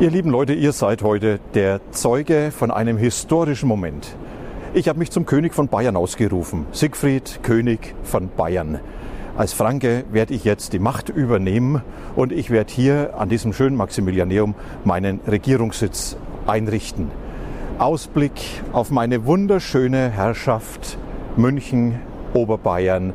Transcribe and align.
Ihr 0.00 0.10
lieben 0.10 0.30
Leute, 0.30 0.54
ihr 0.54 0.72
seid 0.72 1.02
heute 1.02 1.40
der 1.52 1.78
Zeuge 1.90 2.52
von 2.56 2.70
einem 2.70 2.96
historischen 2.96 3.68
Moment. 3.68 4.16
Ich 4.72 4.88
habe 4.88 4.98
mich 4.98 5.10
zum 5.10 5.26
König 5.26 5.52
von 5.52 5.68
Bayern 5.68 5.94
ausgerufen, 5.94 6.64
Siegfried, 6.72 7.40
König 7.42 7.94
von 8.02 8.30
Bayern. 8.34 8.80
Als 9.36 9.52
Franke 9.52 10.04
werde 10.10 10.32
ich 10.32 10.44
jetzt 10.44 10.72
die 10.72 10.78
Macht 10.78 11.10
übernehmen 11.10 11.82
und 12.16 12.32
ich 12.32 12.48
werde 12.48 12.72
hier 12.72 13.10
an 13.18 13.28
diesem 13.28 13.52
schönen 13.52 13.76
Maximilianeum 13.76 14.54
meinen 14.84 15.20
Regierungssitz 15.30 16.16
einrichten. 16.46 17.10
Ausblick 17.78 18.40
auf 18.72 18.90
meine 18.90 19.26
wunderschöne 19.26 20.08
Herrschaft 20.08 20.96
München, 21.36 22.00
Oberbayern. 22.32 23.12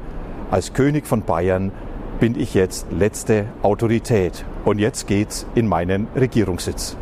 Als 0.51 0.73
König 0.73 1.07
von 1.07 1.23
Bayern 1.23 1.71
bin 2.19 2.39
ich 2.39 2.53
jetzt 2.53 2.85
letzte 2.91 3.45
Autorität. 3.63 4.45
Und 4.65 4.79
jetzt 4.79 5.05
geht's 5.07 5.45
in 5.53 5.67
meinen 5.67 6.07
Regierungssitz. 6.15 6.97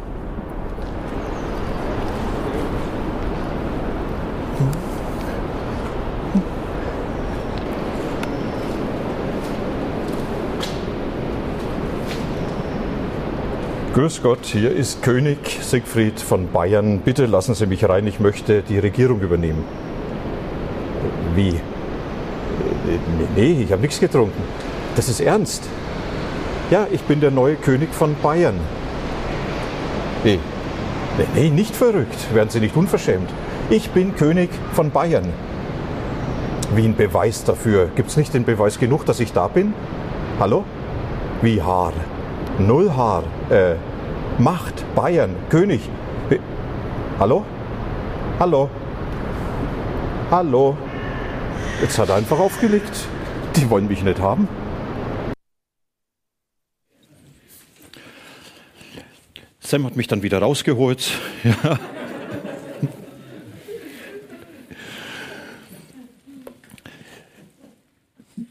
Grüß 13.93 14.23
Gott, 14.23 14.43
hier 14.43 14.71
ist 14.71 15.01
König 15.03 15.37
Siegfried 15.61 16.19
von 16.19 16.51
Bayern. 16.51 16.99
Bitte 16.99 17.27
lassen 17.27 17.53
Sie 17.53 17.67
mich 17.67 17.87
rein, 17.87 18.07
ich 18.07 18.19
möchte 18.19 18.61
die 18.63 18.79
Regierung 18.79 19.21
übernehmen. 19.21 19.63
Wie? 21.35 21.51
Nee, 21.51 21.59
nee 23.35 23.63
ich 23.63 23.71
habe 23.71 23.83
nichts 23.83 23.99
getrunken. 23.99 24.41
Das 24.95 25.07
ist 25.07 25.21
ernst. 25.21 25.63
Ja, 26.71 26.87
ich 26.91 27.01
bin 27.01 27.19
der 27.19 27.31
neue 27.31 27.55
König 27.55 27.93
von 27.93 28.15
Bayern. 28.23 28.59
Nee, 30.23 30.39
nee, 31.17 31.27
nee 31.35 31.49
nicht 31.49 31.75
verrückt. 31.75 32.33
Werden 32.33 32.49
Sie 32.49 32.59
nicht 32.59 32.75
unverschämt. 32.75 33.29
Ich 33.69 33.89
bin 33.91 34.15
König 34.15 34.49
von 34.71 34.89
Bayern. 34.89 35.27
Wie 36.75 36.85
ein 36.85 36.95
Beweis 36.95 37.43
dafür. 37.43 37.89
Gibt 37.95 38.09
es 38.09 38.17
nicht 38.17 38.33
den 38.33 38.45
Beweis 38.45 38.79
genug, 38.79 39.05
dass 39.05 39.19
ich 39.19 39.33
da 39.33 39.47
bin? 39.47 39.73
Hallo? 40.39 40.63
Wie 41.41 41.61
Haar? 41.61 41.93
Null 42.57 42.91
Haar. 42.95 43.23
Äh, 43.49 43.75
Macht, 44.39 44.83
Bayern, 44.95 45.35
König. 45.49 45.81
Be 46.29 46.39
Hallo? 47.19 47.45
Hallo? 48.39 48.69
Hallo? 50.31 50.75
Jetzt 51.81 51.99
hat 51.99 52.09
er 52.09 52.15
einfach 52.15 52.39
aufgelegt. 52.39 53.07
Die 53.55 53.69
wollen 53.69 53.87
mich 53.87 54.03
nicht 54.03 54.19
haben. 54.19 54.47
Sam 59.73 59.87
hat 59.87 59.95
mich 59.95 60.05
dann 60.05 60.21
wieder 60.21 60.37
rausgeholt. 60.37 61.13
Ja. 61.43 61.79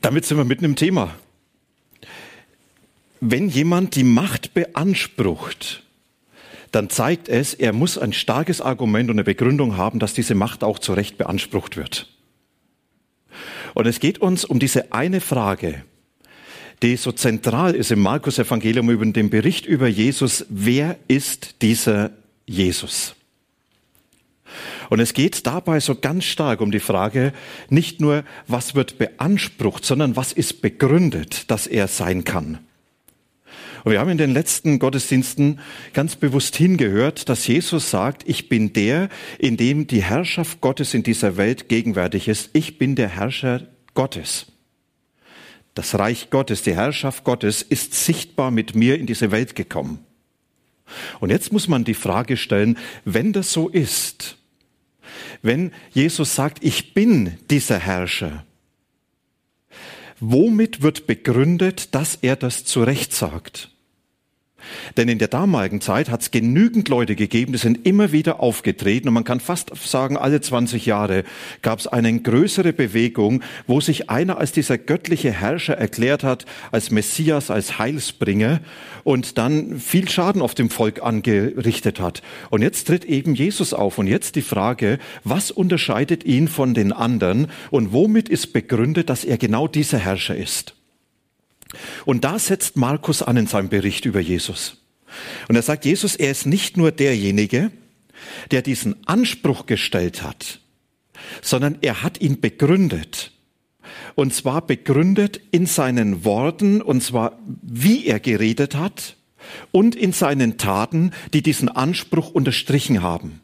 Damit 0.00 0.24
sind 0.24 0.36
wir 0.36 0.44
mitten 0.44 0.64
im 0.64 0.74
Thema. 0.74 1.14
Wenn 3.20 3.48
jemand 3.48 3.94
die 3.94 4.02
Macht 4.02 4.52
beansprucht, 4.52 5.84
dann 6.72 6.90
zeigt 6.90 7.28
es, 7.28 7.54
er 7.54 7.72
muss 7.72 7.98
ein 7.98 8.12
starkes 8.12 8.60
Argument 8.60 9.08
und 9.08 9.14
eine 9.14 9.24
Begründung 9.24 9.76
haben, 9.76 10.00
dass 10.00 10.14
diese 10.14 10.34
Macht 10.34 10.64
auch 10.64 10.80
zu 10.80 10.92
Recht 10.92 11.18
beansprucht 11.18 11.76
wird. 11.76 12.08
Und 13.74 13.86
es 13.86 14.00
geht 14.00 14.18
uns 14.18 14.44
um 14.44 14.58
diese 14.58 14.92
eine 14.92 15.20
Frage 15.20 15.84
die 16.82 16.96
so 16.96 17.12
zentral 17.12 17.74
ist 17.74 17.92
im 17.92 18.00
Markus-Evangelium 18.00 18.90
über 18.90 19.06
den 19.06 19.30
Bericht 19.30 19.66
über 19.66 19.86
Jesus. 19.86 20.44
Wer 20.48 20.98
ist 21.08 21.62
dieser 21.62 22.10
Jesus? 22.46 23.14
Und 24.90 25.00
es 25.00 25.14
geht 25.14 25.46
dabei 25.46 25.80
so 25.80 25.94
ganz 25.94 26.24
stark 26.24 26.60
um 26.60 26.70
die 26.70 26.80
Frage, 26.80 27.32
nicht 27.70 28.00
nur, 28.00 28.24
was 28.46 28.74
wird 28.74 28.98
beansprucht, 28.98 29.84
sondern 29.84 30.16
was 30.16 30.32
ist 30.32 30.60
begründet, 30.60 31.50
dass 31.50 31.66
er 31.66 31.88
sein 31.88 32.24
kann. 32.24 32.58
Und 33.84 33.92
wir 33.92 34.00
haben 34.00 34.10
in 34.10 34.18
den 34.18 34.32
letzten 34.32 34.78
Gottesdiensten 34.78 35.58
ganz 35.92 36.16
bewusst 36.16 36.56
hingehört, 36.56 37.28
dass 37.28 37.46
Jesus 37.46 37.90
sagt, 37.90 38.22
ich 38.28 38.48
bin 38.48 38.72
der, 38.72 39.08
in 39.38 39.56
dem 39.56 39.86
die 39.86 40.02
Herrschaft 40.02 40.60
Gottes 40.60 40.94
in 40.94 41.02
dieser 41.02 41.36
Welt 41.36 41.68
gegenwärtig 41.68 42.28
ist. 42.28 42.50
Ich 42.52 42.78
bin 42.78 42.94
der 42.94 43.08
Herrscher 43.08 43.66
Gottes. 43.94 44.51
Das 45.74 45.98
Reich 45.98 46.30
Gottes, 46.30 46.62
die 46.62 46.74
Herrschaft 46.74 47.24
Gottes 47.24 47.62
ist 47.62 47.94
sichtbar 47.94 48.50
mit 48.50 48.74
mir 48.74 48.98
in 48.98 49.06
diese 49.06 49.30
Welt 49.30 49.54
gekommen. 49.54 50.04
Und 51.20 51.30
jetzt 51.30 51.52
muss 51.52 51.68
man 51.68 51.84
die 51.84 51.94
Frage 51.94 52.36
stellen, 52.36 52.76
wenn 53.04 53.32
das 53.32 53.52
so 53.52 53.68
ist, 53.68 54.36
wenn 55.40 55.72
Jesus 55.90 56.34
sagt, 56.34 56.62
ich 56.62 56.94
bin 56.94 57.38
dieser 57.50 57.78
Herrscher, 57.78 58.44
womit 60.20 60.82
wird 60.82 61.06
begründet, 61.06 61.94
dass 61.94 62.16
er 62.16 62.36
das 62.36 62.64
zu 62.64 62.82
Recht 62.82 63.12
sagt? 63.12 63.71
Denn 64.96 65.08
in 65.08 65.18
der 65.18 65.28
damaligen 65.28 65.80
Zeit 65.80 66.10
hat 66.10 66.22
es 66.22 66.30
genügend 66.30 66.88
Leute 66.88 67.16
gegeben, 67.16 67.52
die 67.52 67.58
sind 67.58 67.86
immer 67.86 68.12
wieder 68.12 68.40
aufgetreten 68.40 69.08
und 69.08 69.14
man 69.14 69.24
kann 69.24 69.40
fast 69.40 69.72
sagen, 69.76 70.16
alle 70.16 70.40
20 70.40 70.86
Jahre 70.86 71.24
gab 71.62 71.78
es 71.78 71.86
eine 71.86 72.20
größere 72.20 72.72
Bewegung, 72.72 73.42
wo 73.66 73.80
sich 73.80 74.10
einer 74.10 74.38
als 74.38 74.52
dieser 74.52 74.78
göttliche 74.78 75.32
Herrscher 75.32 75.74
erklärt 75.74 76.24
hat, 76.24 76.46
als 76.70 76.90
Messias, 76.90 77.50
als 77.50 77.78
Heilsbringer 77.78 78.60
und 79.04 79.38
dann 79.38 79.78
viel 79.78 80.08
Schaden 80.08 80.42
auf 80.42 80.54
dem 80.54 80.70
Volk 80.70 81.02
angerichtet 81.02 82.00
hat. 82.00 82.22
Und 82.50 82.62
jetzt 82.62 82.86
tritt 82.86 83.04
eben 83.04 83.34
Jesus 83.34 83.74
auf 83.74 83.98
und 83.98 84.06
jetzt 84.06 84.36
die 84.36 84.42
Frage, 84.42 84.98
was 85.24 85.50
unterscheidet 85.50 86.24
ihn 86.24 86.48
von 86.48 86.74
den 86.74 86.92
anderen 86.92 87.48
und 87.70 87.92
womit 87.92 88.28
ist 88.28 88.52
begründet, 88.52 89.10
dass 89.10 89.24
er 89.24 89.38
genau 89.38 89.68
dieser 89.68 89.98
Herrscher 89.98 90.36
ist? 90.36 90.74
Und 92.04 92.24
da 92.24 92.38
setzt 92.38 92.76
Markus 92.76 93.22
an 93.22 93.36
in 93.36 93.46
seinem 93.46 93.68
Bericht 93.68 94.04
über 94.04 94.20
Jesus. 94.20 94.76
Und 95.48 95.56
er 95.56 95.62
sagt, 95.62 95.84
Jesus, 95.84 96.16
er 96.16 96.30
ist 96.30 96.46
nicht 96.46 96.76
nur 96.76 96.90
derjenige, 96.90 97.70
der 98.50 98.62
diesen 98.62 99.06
Anspruch 99.06 99.66
gestellt 99.66 100.22
hat, 100.22 100.60
sondern 101.40 101.78
er 101.82 102.02
hat 102.02 102.20
ihn 102.20 102.40
begründet. 102.40 103.32
Und 104.14 104.32
zwar 104.32 104.66
begründet 104.66 105.40
in 105.50 105.66
seinen 105.66 106.24
Worten, 106.24 106.80
und 106.80 107.02
zwar 107.02 107.38
wie 107.62 108.06
er 108.06 108.20
geredet 108.20 108.74
hat, 108.74 109.16
und 109.70 109.94
in 109.94 110.12
seinen 110.12 110.56
Taten, 110.56 111.12
die 111.34 111.42
diesen 111.42 111.68
Anspruch 111.68 112.30
unterstrichen 112.30 113.02
haben. 113.02 113.41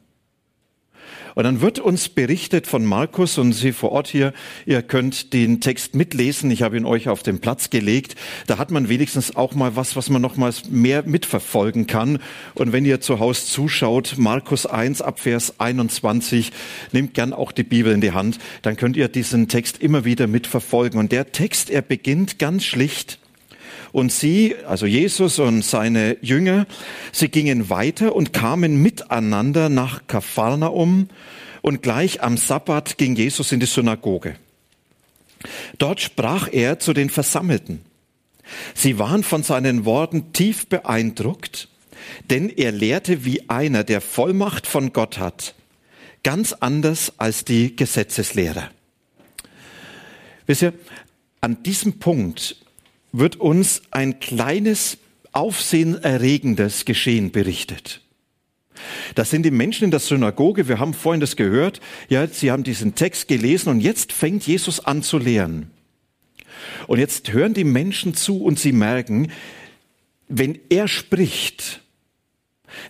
Und 1.39 1.45
dann 1.45 1.61
wird 1.61 1.79
uns 1.79 2.09
berichtet 2.09 2.67
von 2.67 2.85
Markus 2.85 3.39
und 3.39 3.53
Sie 3.53 3.71
vor 3.71 3.93
Ort 3.93 4.09
hier, 4.09 4.33
ihr 4.67 4.83
könnt 4.83 5.33
den 5.33 5.61
Text 5.61 5.95
mitlesen. 5.95 6.51
Ich 6.51 6.63
habe 6.63 6.77
ihn 6.77 6.85
euch 6.85 7.09
auf 7.09 7.23
den 7.23 7.39
Platz 7.39 7.71
gelegt. 7.71 8.17
Da 8.49 8.59
hat 8.59 8.73
man 8.73 8.89
wenigstens 8.89 9.37
auch 9.37 9.55
mal 9.55 9.77
was, 9.77 9.95
was 9.95 10.11
man 10.11 10.21
nochmals 10.21 10.69
mehr 10.69 11.05
mitverfolgen 11.07 11.87
kann. 11.87 12.19
Und 12.57 12.73
wenn 12.73 12.85
ihr 12.85 13.01
zu 13.01 13.21
Hause 13.21 13.47
zuschaut, 13.47 14.17
Markus 14.19 14.67
1 14.67 15.01
ab 15.01 15.21
Vers 15.21 15.61
21, 15.61 16.51
nehmt 16.91 17.15
gern 17.15 17.33
auch 17.33 17.53
die 17.53 17.63
Bibel 17.63 17.93
in 17.93 18.01
die 18.01 18.11
Hand. 18.11 18.41
Dann 18.63 18.77
könnt 18.77 18.97
ihr 18.97 19.07
diesen 19.07 19.47
Text 19.47 19.81
immer 19.81 20.05
wieder 20.05 20.27
mitverfolgen. 20.27 20.99
Und 20.99 21.13
der 21.13 21.31
Text, 21.31 21.71
er 21.71 21.83
beginnt 21.83 22.41
ganz 22.41 22.65
schlicht. 22.65 23.21
Und 23.99 24.13
sie, 24.13 24.55
also 24.65 24.87
Jesus 24.87 25.41
und 25.41 25.65
seine 25.65 26.19
Jünger, 26.21 26.69
sie 27.11 27.29
gingen 27.29 27.69
weiter 27.69 28.15
und 28.15 28.33
kamen 28.33 28.81
miteinander 28.81 29.69
nach 29.69 30.07
Kapharnaum 30.07 31.09
und 31.63 31.83
gleich 31.83 32.23
am 32.23 32.37
Sabbat 32.37 32.97
ging 32.97 33.17
Jesus 33.17 33.51
in 33.51 33.59
die 33.59 33.67
Synagoge. 33.67 34.37
Dort 35.79 36.01
sprach 36.01 36.47
er 36.53 36.79
zu 36.79 36.93
den 36.93 37.11
Versammelten. 37.11 37.81
Sie 38.73 39.01
waren 39.01 39.25
von 39.25 39.43
seinen 39.43 39.85
Worten 39.85 40.33
tief 40.33 40.69
beeindruckt, 40.69 41.69
denn 42.31 42.51
er 42.51 42.71
lehrte 42.71 43.25
wie 43.25 43.51
einer, 43.51 43.83
der 43.83 44.01
Vollmacht 44.01 44.69
von 44.69 44.93
Gott 44.93 45.19
hat, 45.19 45.57
ganz 46.23 46.53
anders 46.53 47.15
als 47.17 47.45
die 47.45 47.75
Gesetzeslehrer. 47.75 48.71
Wisst 50.47 50.63
ihr, 50.63 50.73
an 51.41 51.65
diesem 51.65 51.99
Punkt 51.99 52.59
wird 53.13 53.37
uns 53.37 53.83
ein 53.91 54.21
kleines, 54.21 54.99
aufsehenerregendes 55.33 56.85
Geschehen 56.85 57.31
berichtet. 57.31 58.03
Das 59.15 59.31
sind 59.31 59.43
die 59.43 59.51
Menschen 59.51 59.85
in 59.85 59.91
der 59.91 60.01
Synagoge, 60.01 60.69
wir 60.69 60.79
haben 60.79 60.95
vorhin 60.95 61.21
das 61.21 61.37
gehört, 61.37 61.81
ja, 62.09 62.27
sie 62.27 62.51
haben 62.51 62.63
diesen 62.63 62.95
Text 62.95 63.29
gelesen 63.29 63.71
und 63.71 63.81
jetzt 63.81 64.13
fängt 64.13 64.47
Jesus 64.47 64.81
an 64.81 65.03
zu 65.03 65.19
lehren. 65.19 65.71
Und 66.87 66.99
jetzt 66.99 67.33
hören 67.33 67.55
die 67.55 67.65
Menschen 67.65 68.15
zu 68.15 68.43
und 68.43 68.59
sie 68.59 68.73
merken, 68.73 69.33
wenn 70.29 70.59
er 70.69 70.89
spricht, 70.89 71.81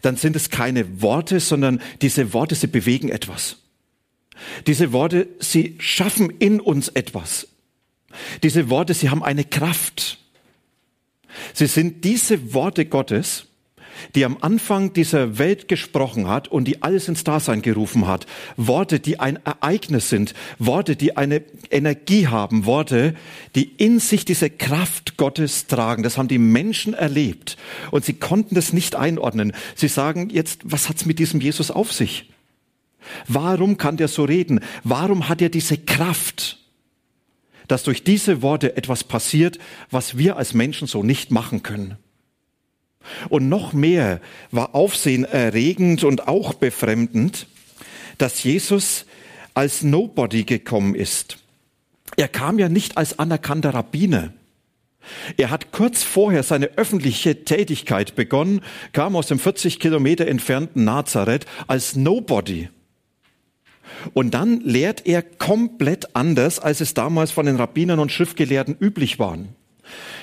dann 0.03 0.17
sind 0.17 0.37
es 0.37 0.50
keine 0.50 1.03
Worte, 1.03 1.41
sondern 1.41 1.81
diese 2.03 2.32
Worte, 2.32 2.55
sie 2.55 2.67
bewegen 2.67 3.09
etwas. 3.09 3.59
Diese 4.67 4.93
Worte, 4.93 5.29
sie 5.41 5.76
schaffen 5.79 6.31
in 6.38 6.61
uns 6.61 6.88
etwas. 6.88 7.49
Diese 8.43 8.71
Worte, 8.71 8.95
sie 8.95 9.11
haben 9.11 9.23
eine 9.23 9.45
Kraft. 9.45 10.19
Sie 11.55 11.67
sind 11.67 12.05
diese 12.05 12.55
Worte 12.55 12.87
Gottes, 12.87 13.49
die 14.15 14.25
am 14.25 14.39
Anfang 14.41 14.93
dieser 14.93 15.39
Welt 15.39 15.69
gesprochen 15.69 16.29
hat 16.29 16.49
und 16.49 16.67
die 16.67 16.83
alles 16.83 17.09
ins 17.09 17.25
Dasein 17.25 17.63
gerufen 17.63 18.07
hat. 18.07 18.27
Worte, 18.57 19.01
die 19.01 19.19
ein 19.19 19.39
Ereignis 19.45 20.09
sind. 20.09 20.35
Worte, 20.59 20.97
die 20.97 21.17
eine 21.17 21.43
Energie 21.71 22.29
haben. 22.29 22.65
Worte, 22.65 23.15
die 23.55 23.65
in 23.65 23.99
sich 23.99 24.25
diese 24.25 24.51
Kraft 24.51 25.17
Gottes 25.17 25.67
tragen. 25.67 26.03
Das 26.03 26.17
haben 26.17 26.29
die 26.29 26.39
Menschen 26.39 26.95
erlebt. 26.95 27.57
Und 27.91 28.05
sie 28.05 28.15
konnten 28.15 28.55
das 28.55 28.73
nicht 28.73 28.97
einordnen. 28.97 29.53
Sie 29.75 29.89
sagen 29.89 30.31
jetzt, 30.31 30.61
was 30.65 30.89
hat's 30.89 31.07
mit 31.07 31.19
diesem 31.19 31.41
Jesus 31.41 31.71
auf 31.71 31.93
sich? 31.93 32.31
Warum 33.27 33.79
kann 33.79 33.97
der 33.97 34.09
so 34.09 34.25
reden? 34.25 34.61
Warum 34.85 35.29
hat 35.29 35.41
er 35.41 35.49
diese 35.49 35.79
Kraft? 35.79 36.59
Dass 37.69 37.82
durch 37.85 38.03
diese 38.03 38.43
Worte 38.43 38.76
etwas 38.76 39.05
passiert, 39.05 39.59
was 39.91 40.19
wir 40.19 40.37
als 40.37 40.55
Menschen 40.55 40.88
so 40.88 41.03
nicht 41.03 41.31
machen 41.31 41.62
können. 41.62 41.97
Und 43.29 43.49
noch 43.49 43.73
mehr 43.73 44.20
war 44.50 44.75
aufsehenerregend 44.75 46.05
und 46.05 46.29
auch 46.29 46.55
befremdend, 46.55 47.47
dass 48.19 48.43
Jesus 48.43 49.06
als 49.55 49.82
Nobody 49.82 50.44
gekommen 50.44 50.94
ist. 50.94 51.38
Er 52.17 52.29
kam 52.29 52.59
ja 52.59 52.69
nicht 52.69 52.97
als 52.97 53.19
anerkannter 53.19 53.75
Rabbiner. 53.75 54.32
Er 55.37 55.50
hat 55.50 55.73
kurz 55.73 56.03
vorher 56.03 56.43
seine 56.43 56.67
öffentliche 56.76 57.44
Tätigkeit 57.44 58.14
begonnen, 58.14 58.61
kam 58.93 59.17
aus 59.17 59.26
dem 59.26 59.38
40 59.38 59.81
Kilometer 59.81 60.26
entfernten 60.26 60.85
Nazareth 60.85 61.47
als 61.67 61.97
Nobody. 61.97 62.69
Und 64.14 64.35
dann 64.35 64.61
lehrt 64.61 65.06
er 65.06 65.23
komplett 65.23 66.14
anders, 66.14 66.58
als 66.58 66.81
es 66.81 66.94
damals 66.94 67.31
von 67.31 67.46
den 67.46 67.56
Rabbinern 67.56 67.99
und 67.99 68.12
Schriftgelehrten 68.12 68.76
üblich 68.79 69.19
war. 69.19 69.38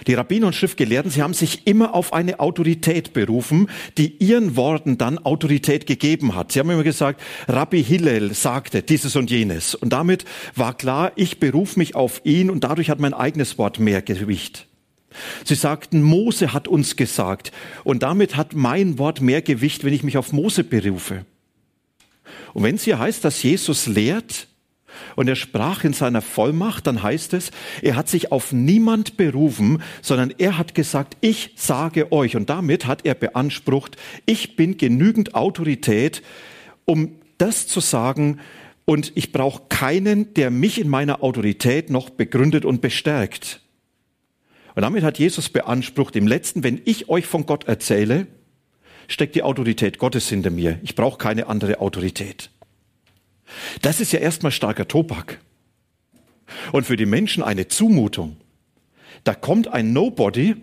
Die 0.08 0.14
Rabbiner 0.14 0.48
und 0.48 0.56
Schriftgelehrten, 0.56 1.12
sie 1.12 1.24
haben 1.24 1.34
sich 1.34 1.66
immer 1.66 1.96
auf 1.96 2.14
eine 2.14 2.40
Autorität 2.40 3.14
berufen, 3.14 3.70
die 3.98 4.16
ihren 4.18 4.56
Worten 4.56 4.98
dann 4.98 5.18
Autorität 5.18 5.88
gegeben 5.88 6.36
hat. 6.36 6.52
Sie 6.52 6.60
haben 6.60 6.70
immer 6.70 6.84
gesagt, 6.84 7.22
Rabbi 7.48 7.84
Hillel 7.84 8.34
sagte 8.34 8.84
dieses 8.84 9.16
und 9.16 9.32
jenes. 9.32 9.76
Und 9.76 9.92
damit 9.94 10.26
war 10.56 10.76
klar, 10.76 11.12
ich 11.16 11.40
berufe 11.40 11.80
mich 11.80 11.96
auf 11.96 12.22
ihn 12.24 12.50
und 12.50 12.64
dadurch 12.64 12.90
hat 12.90 13.00
mein 13.00 13.14
eigenes 13.14 13.58
Wort 13.58 13.80
mehr 13.80 14.02
Gewicht. 14.02 14.68
Sie 15.46 15.56
sagten, 15.56 16.04
Mose 16.04 16.54
hat 16.54 16.68
uns 16.68 16.98
gesagt 16.98 17.52
und 17.84 18.04
damit 18.04 18.36
hat 18.36 18.54
mein 18.54 19.00
Wort 19.00 19.22
mehr 19.22 19.42
Gewicht, 19.42 19.84
wenn 19.84 19.94
ich 19.94 20.04
mich 20.04 20.18
auf 20.18 20.34
Mose 20.34 20.64
berufe. 20.64 21.26
Und 22.56 22.64
wenn 22.64 22.76
es 22.76 22.86
hier 22.86 23.00
heißt, 23.00 23.26
dass 23.26 23.44
Jesus 23.44 23.86
lehrt, 23.86 24.48
und 25.18 25.28
er 25.28 25.36
sprach 25.36 25.84
in 25.84 25.92
seiner 25.92 26.22
Vollmacht, 26.22 26.88
dann 26.88 27.04
heißt 27.04 27.34
es, 27.34 27.52
er 27.82 27.98
hat 27.98 28.08
sich 28.08 28.32
auf 28.32 28.54
niemand 28.54 29.18
berufen, 29.18 29.84
sondern 30.02 30.34
er 30.38 30.58
hat 30.58 30.74
gesagt, 30.74 31.18
ich 31.20 31.52
sage 31.58 32.14
euch. 32.14 32.38
Und 32.38 32.50
damit 32.50 32.88
hat 32.88 33.06
er 33.06 33.14
beansprucht, 33.14 33.98
ich 34.26 34.56
bin 34.56 34.78
genügend 34.78 35.36
Autorität, 35.36 36.24
um 36.86 37.18
das 37.38 37.68
zu 37.68 37.82
sagen, 37.82 38.40
und 38.86 39.12
ich 39.16 39.34
brauche 39.34 39.64
keinen, 39.68 40.34
der 40.36 40.50
mich 40.50 40.80
in 40.80 40.88
meiner 40.88 41.24
Autorität 41.24 41.90
noch 41.90 42.10
begründet 42.10 42.64
und 42.64 42.80
bestärkt. 42.80 43.60
Und 44.76 44.84
damit 44.84 45.04
hat 45.04 45.20
Jesus 45.20 45.50
beansprucht, 45.50 46.16
im 46.16 46.26
letzten, 46.26 46.64
wenn 46.64 46.82
ich 46.86 47.10
euch 47.10 47.26
von 47.26 47.46
Gott 47.46 47.66
erzähle, 47.66 48.28
steckt 49.08 49.36
die 49.36 49.44
Autorität 49.44 49.98
Gottes 49.98 50.28
hinter 50.30 50.50
mir. 50.50 50.80
Ich 50.84 50.96
brauche 50.96 51.18
keine 51.18 51.48
andere 51.48 51.80
Autorität. 51.80 52.50
Das 53.82 54.00
ist 54.00 54.12
ja 54.12 54.20
erstmal 54.20 54.52
starker 54.52 54.88
Tobak. 54.88 55.40
Und 56.72 56.86
für 56.86 56.96
die 56.96 57.06
Menschen 57.06 57.44
eine 57.44 57.68
Zumutung. 57.68 58.38
Da 59.24 59.34
kommt 59.34 59.68
ein 59.68 59.94
Nobody 59.94 60.56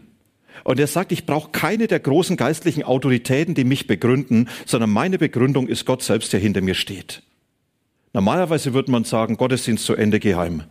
und 0.65 0.79
er 0.79 0.87
sagt, 0.87 1.13
ich 1.13 1.27
brauche 1.27 1.51
keine 1.51 1.87
der 1.89 2.01
großen 2.01 2.37
geistlichen 2.37 2.85
Autoritäten, 2.85 3.55
die 3.55 3.65
mich 3.65 3.87
begründen, 3.87 4.49
sondern 4.67 4.91
meine 4.91 5.19
Begründung 5.19 5.69
ist 5.69 5.85
Gott 5.85 6.03
selbst, 6.03 6.33
der 6.33 6.41
hinter 6.41 6.61
mir 6.61 6.75
steht. 6.75 7.23
Normalerweise 8.13 8.75
würde 8.75 8.93
man 8.93 9.05
sagen, 9.05 9.37
Gottesdienst 9.37 9.85
zu 9.85 9.95
Ende 9.95 10.21
geheim. 10.21 10.65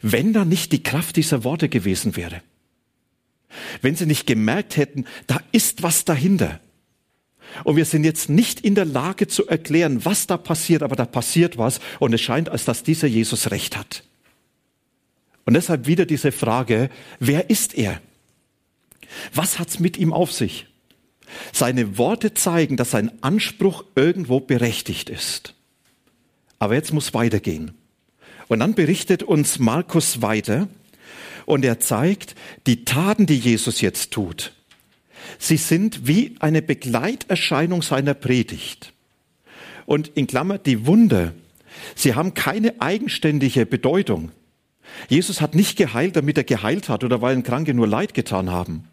Wenn 0.00 0.32
da 0.32 0.44
nicht 0.44 0.72
die 0.72 0.82
Kraft 0.82 1.16
dieser 1.16 1.44
Worte 1.44 1.68
gewesen 1.68 2.16
wäre, 2.16 2.42
wenn 3.82 3.96
sie 3.96 4.06
nicht 4.06 4.26
gemerkt 4.26 4.76
hätten, 4.76 5.06
da 5.26 5.40
ist 5.52 5.82
was 5.82 6.04
dahinter, 6.04 6.60
und 7.62 7.76
wir 7.76 7.84
sind 7.84 8.02
jetzt 8.02 8.28
nicht 8.28 8.60
in 8.60 8.74
der 8.74 8.84
Lage 8.84 9.28
zu 9.28 9.46
erklären, 9.46 10.04
was 10.04 10.26
da 10.26 10.36
passiert, 10.36 10.82
aber 10.82 10.96
da 10.96 11.04
passiert 11.04 11.56
was 11.56 11.78
und 12.00 12.12
es 12.12 12.20
scheint, 12.20 12.48
als 12.48 12.64
dass 12.64 12.82
dieser 12.82 13.06
Jesus 13.06 13.52
recht 13.52 13.76
hat. 13.76 14.02
Und 15.44 15.54
deshalb 15.54 15.86
wieder 15.86 16.06
diese 16.06 16.32
Frage, 16.32 16.90
wer 17.20 17.50
ist 17.50 17.74
er? 17.74 18.00
Was 19.32 19.58
hat's 19.58 19.78
mit 19.78 19.98
ihm 19.98 20.12
auf 20.12 20.32
sich? 20.32 20.66
Seine 21.52 21.96
Worte 21.96 22.34
zeigen, 22.34 22.76
dass 22.76 22.90
sein 22.90 23.12
Anspruch 23.22 23.84
irgendwo 23.94 24.40
berechtigt 24.40 25.10
ist. 25.10 25.54
Aber 26.58 26.74
jetzt 26.74 26.92
muss 26.92 27.14
weitergehen. 27.14 27.72
Und 28.48 28.60
dann 28.60 28.74
berichtet 28.74 29.22
uns 29.22 29.58
Markus 29.58 30.22
weiter 30.22 30.68
und 31.46 31.64
er 31.64 31.80
zeigt 31.80 32.34
die 32.66 32.84
Taten, 32.84 33.26
die 33.26 33.38
Jesus 33.38 33.80
jetzt 33.80 34.12
tut. 34.12 34.52
Sie 35.38 35.56
sind 35.56 36.06
wie 36.06 36.36
eine 36.40 36.62
Begleiterscheinung 36.62 37.82
seiner 37.82 38.14
Predigt. 38.14 38.92
Und 39.86 40.08
in 40.08 40.26
Klammer 40.26 40.58
die 40.58 40.86
Wunder, 40.86 41.32
sie 41.94 42.14
haben 42.14 42.34
keine 42.34 42.80
eigenständige 42.80 43.66
Bedeutung. 43.66 44.30
Jesus 45.08 45.40
hat 45.40 45.54
nicht 45.54 45.76
geheilt, 45.76 46.16
damit 46.16 46.38
er 46.38 46.44
geheilt 46.44 46.88
hat 46.88 47.04
oder 47.04 47.20
weil 47.20 47.36
ein 47.36 47.42
Kranke 47.42 47.74
nur 47.74 47.86
Leid 47.86 48.14
getan 48.14 48.50
haben, 48.50 48.84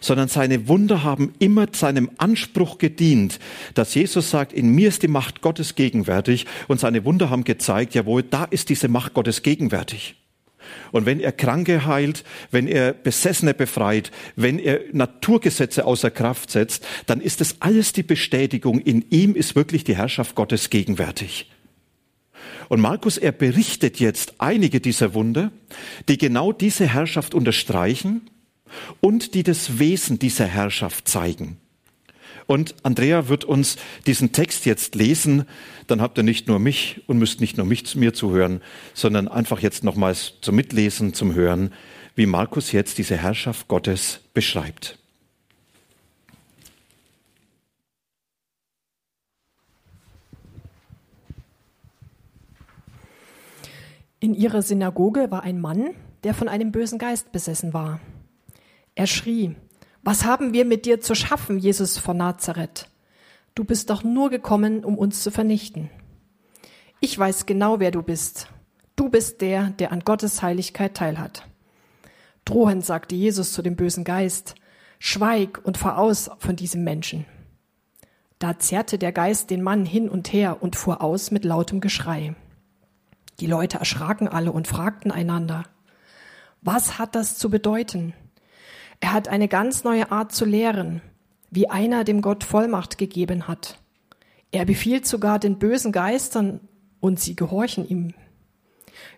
sondern 0.00 0.28
seine 0.28 0.68
Wunder 0.68 1.02
haben 1.02 1.32
immer 1.38 1.66
seinem 1.72 2.10
Anspruch 2.18 2.78
gedient, 2.78 3.38
dass 3.74 3.94
Jesus 3.94 4.30
sagt, 4.30 4.52
in 4.52 4.70
mir 4.70 4.88
ist 4.88 5.02
die 5.02 5.08
Macht 5.08 5.40
Gottes 5.40 5.74
gegenwärtig 5.74 6.46
und 6.68 6.80
seine 6.80 7.04
Wunder 7.04 7.30
haben 7.30 7.44
gezeigt, 7.44 7.94
jawohl, 7.94 8.22
da 8.22 8.44
ist 8.44 8.68
diese 8.68 8.88
Macht 8.88 9.14
Gottes 9.14 9.42
gegenwärtig. 9.42 10.16
Und 10.92 11.06
wenn 11.06 11.20
er 11.20 11.32
Kranke 11.32 11.86
heilt, 11.86 12.24
wenn 12.50 12.66
er 12.66 12.92
Besessene 12.92 13.54
befreit, 13.54 14.10
wenn 14.36 14.58
er 14.58 14.80
Naturgesetze 14.92 15.84
außer 15.84 16.10
Kraft 16.10 16.50
setzt, 16.50 16.86
dann 17.06 17.20
ist 17.20 17.40
das 17.40 17.56
alles 17.60 17.92
die 17.92 18.02
Bestätigung, 18.02 18.80
in 18.80 19.04
ihm 19.10 19.34
ist 19.34 19.56
wirklich 19.56 19.84
die 19.84 19.96
Herrschaft 19.96 20.34
Gottes 20.34 20.70
gegenwärtig. 20.70 21.50
Und 22.68 22.80
Markus, 22.80 23.18
er 23.18 23.32
berichtet 23.32 23.98
jetzt 23.98 24.34
einige 24.38 24.80
dieser 24.80 25.14
Wunder, 25.14 25.50
die 26.08 26.18
genau 26.18 26.52
diese 26.52 26.86
Herrschaft 26.86 27.34
unterstreichen 27.34 28.30
und 29.00 29.34
die 29.34 29.42
das 29.42 29.78
Wesen 29.78 30.18
dieser 30.18 30.46
Herrschaft 30.46 31.08
zeigen. 31.08 31.56
Und 32.46 32.74
Andrea 32.82 33.28
wird 33.28 33.44
uns 33.44 33.76
diesen 34.06 34.32
Text 34.32 34.66
jetzt 34.66 34.96
lesen. 34.96 35.46
Dann 35.90 36.00
habt 36.00 36.16
ihr 36.18 36.22
nicht 36.22 36.46
nur 36.46 36.60
mich 36.60 37.02
und 37.08 37.18
müsst 37.18 37.40
nicht 37.40 37.56
nur 37.56 37.66
mich 37.66 37.96
mir 37.96 38.14
zuhören, 38.14 38.62
sondern 38.94 39.26
einfach 39.26 39.58
jetzt 39.58 39.82
nochmals 39.82 40.34
zum 40.40 40.54
Mitlesen, 40.54 41.14
zum 41.14 41.34
Hören, 41.34 41.72
wie 42.14 42.26
Markus 42.26 42.70
jetzt 42.70 42.98
diese 42.98 43.16
Herrschaft 43.16 43.66
Gottes 43.66 44.20
beschreibt. 44.32 44.98
In 54.20 54.34
ihrer 54.34 54.62
Synagoge 54.62 55.30
war 55.30 55.42
ein 55.42 55.60
Mann, 55.60 55.90
der 56.24 56.34
von 56.34 56.46
einem 56.46 56.70
bösen 56.70 56.98
Geist 56.98 57.32
besessen 57.32 57.72
war. 57.72 58.00
Er 58.94 59.06
schrie, 59.06 59.56
was 60.02 60.24
haben 60.24 60.52
wir 60.52 60.66
mit 60.66 60.84
dir 60.84 61.00
zu 61.00 61.14
schaffen, 61.14 61.58
Jesus 61.58 61.98
von 61.98 62.18
Nazareth? 62.18 62.86
Du 63.54 63.64
bist 63.64 63.90
doch 63.90 64.04
nur 64.04 64.30
gekommen, 64.30 64.84
um 64.84 64.96
uns 64.96 65.22
zu 65.22 65.30
vernichten. 65.30 65.90
Ich 67.00 67.18
weiß 67.18 67.46
genau, 67.46 67.80
wer 67.80 67.90
du 67.90 68.02
bist. 68.02 68.48
Du 68.96 69.08
bist 69.08 69.40
der, 69.40 69.70
der 69.70 69.92
an 69.92 70.00
Gottes 70.00 70.42
Heiligkeit 70.42 70.94
teilhat. 70.94 71.46
Drohend 72.44 72.84
sagte 72.84 73.14
Jesus 73.14 73.52
zu 73.52 73.62
dem 73.62 73.76
bösen 73.76 74.04
Geist, 74.04 74.54
Schweig 74.98 75.60
und 75.64 75.78
fahr 75.78 75.98
aus 75.98 76.30
von 76.38 76.56
diesem 76.56 76.84
Menschen. 76.84 77.24
Da 78.38 78.58
zerrte 78.58 78.98
der 78.98 79.12
Geist 79.12 79.50
den 79.50 79.62
Mann 79.62 79.86
hin 79.86 80.10
und 80.10 80.32
her 80.32 80.62
und 80.62 80.76
fuhr 80.76 81.02
aus 81.02 81.30
mit 81.30 81.44
lautem 81.44 81.80
Geschrei. 81.80 82.34
Die 83.40 83.46
Leute 83.46 83.78
erschraken 83.78 84.28
alle 84.28 84.52
und 84.52 84.68
fragten 84.68 85.10
einander, 85.10 85.64
was 86.60 86.98
hat 86.98 87.14
das 87.14 87.38
zu 87.38 87.48
bedeuten? 87.48 88.12
Er 89.00 89.14
hat 89.14 89.28
eine 89.28 89.48
ganz 89.48 89.84
neue 89.84 90.12
Art 90.12 90.32
zu 90.32 90.44
lehren. 90.44 91.00
Wie 91.50 91.68
einer 91.68 92.04
dem 92.04 92.22
Gott 92.22 92.44
Vollmacht 92.44 92.98
gegeben 92.98 93.48
hat. 93.48 93.78
Er 94.52 94.64
befiehlt 94.64 95.06
sogar 95.06 95.38
den 95.38 95.58
bösen 95.58 95.92
Geistern 95.92 96.60
und 97.00 97.20
sie 97.20 97.36
gehorchen 97.36 97.88
ihm. 97.88 98.14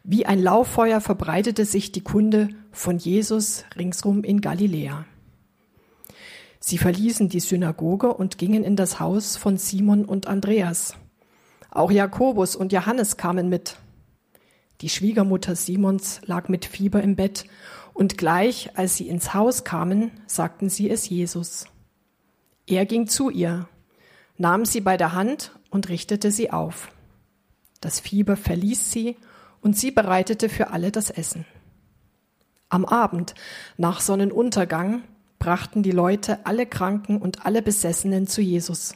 Wie 0.05 0.27
ein 0.27 0.41
Lauffeuer 0.41 1.01
verbreitete 1.01 1.65
sich 1.65 1.93
die 1.93 2.03
Kunde 2.03 2.49
von 2.71 2.99
Jesus 2.99 3.65
ringsrum 3.77 4.25
in 4.25 4.41
Galiläa. 4.41 5.07
Sie 6.61 6.79
verließen 6.79 7.29
die 7.29 7.41
Synagoge 7.41 8.15
und 8.15 8.39
gingen 8.39 8.63
in 8.63 8.77
das 8.77 9.01
Haus 9.01 9.37
von 9.37 9.57
Simon 9.57 10.05
und 10.05 10.29
Andreas. 10.29 10.95
Auch 11.71 11.91
Jakobus 11.91 12.55
und 12.55 12.73
Johannes 12.73 13.17
kamen 13.17 13.49
mit. 13.49 13.77
Die 14.81 14.89
Schwiegermutter 14.89 15.57
Simons 15.57 16.21
lag 16.25 16.49
mit 16.49 16.65
Fieber 16.65 17.03
im 17.03 17.17
Bett, 17.17 17.45
und 17.95 18.17
gleich 18.17 18.71
als 18.75 18.97
sie 18.97 19.09
ins 19.09 19.35
Haus 19.35 19.65
kamen, 19.65 20.13
sagten 20.27 20.69
sie 20.69 20.89
es 20.89 21.09
Jesus. 21.09 21.67
Er 22.67 22.87
ging 22.87 23.07
zu 23.07 23.31
ihr, 23.31 23.69
nahm 24.37 24.65
sie 24.65 24.81
bei 24.81 24.97
der 24.97 25.13
Hand 25.13 25.53
und 25.71 25.89
richtete 25.89 26.31
sie 26.31 26.51
auf. 26.51 26.89
Das 27.81 28.01
Fieber 28.01 28.37
verließ 28.37 28.93
sie, 28.93 29.17
und 29.63 29.77
sie 29.77 29.93
bereitete 29.93 30.49
für 30.49 30.71
alle 30.71 30.91
das 30.91 31.09
Essen. 31.09 31.47
Am 32.69 32.85
Abend, 32.85 33.35
nach 33.77 34.01
Sonnenuntergang, 34.01 35.05
brachten 35.39 35.83
die 35.83 35.93
Leute 35.93 36.45
alle 36.47 36.67
Kranken 36.67 37.17
und 37.19 37.47
alle 37.47 37.63
Besessenen 37.63 38.27
zu 38.27 38.41
Jesus. 38.41 38.95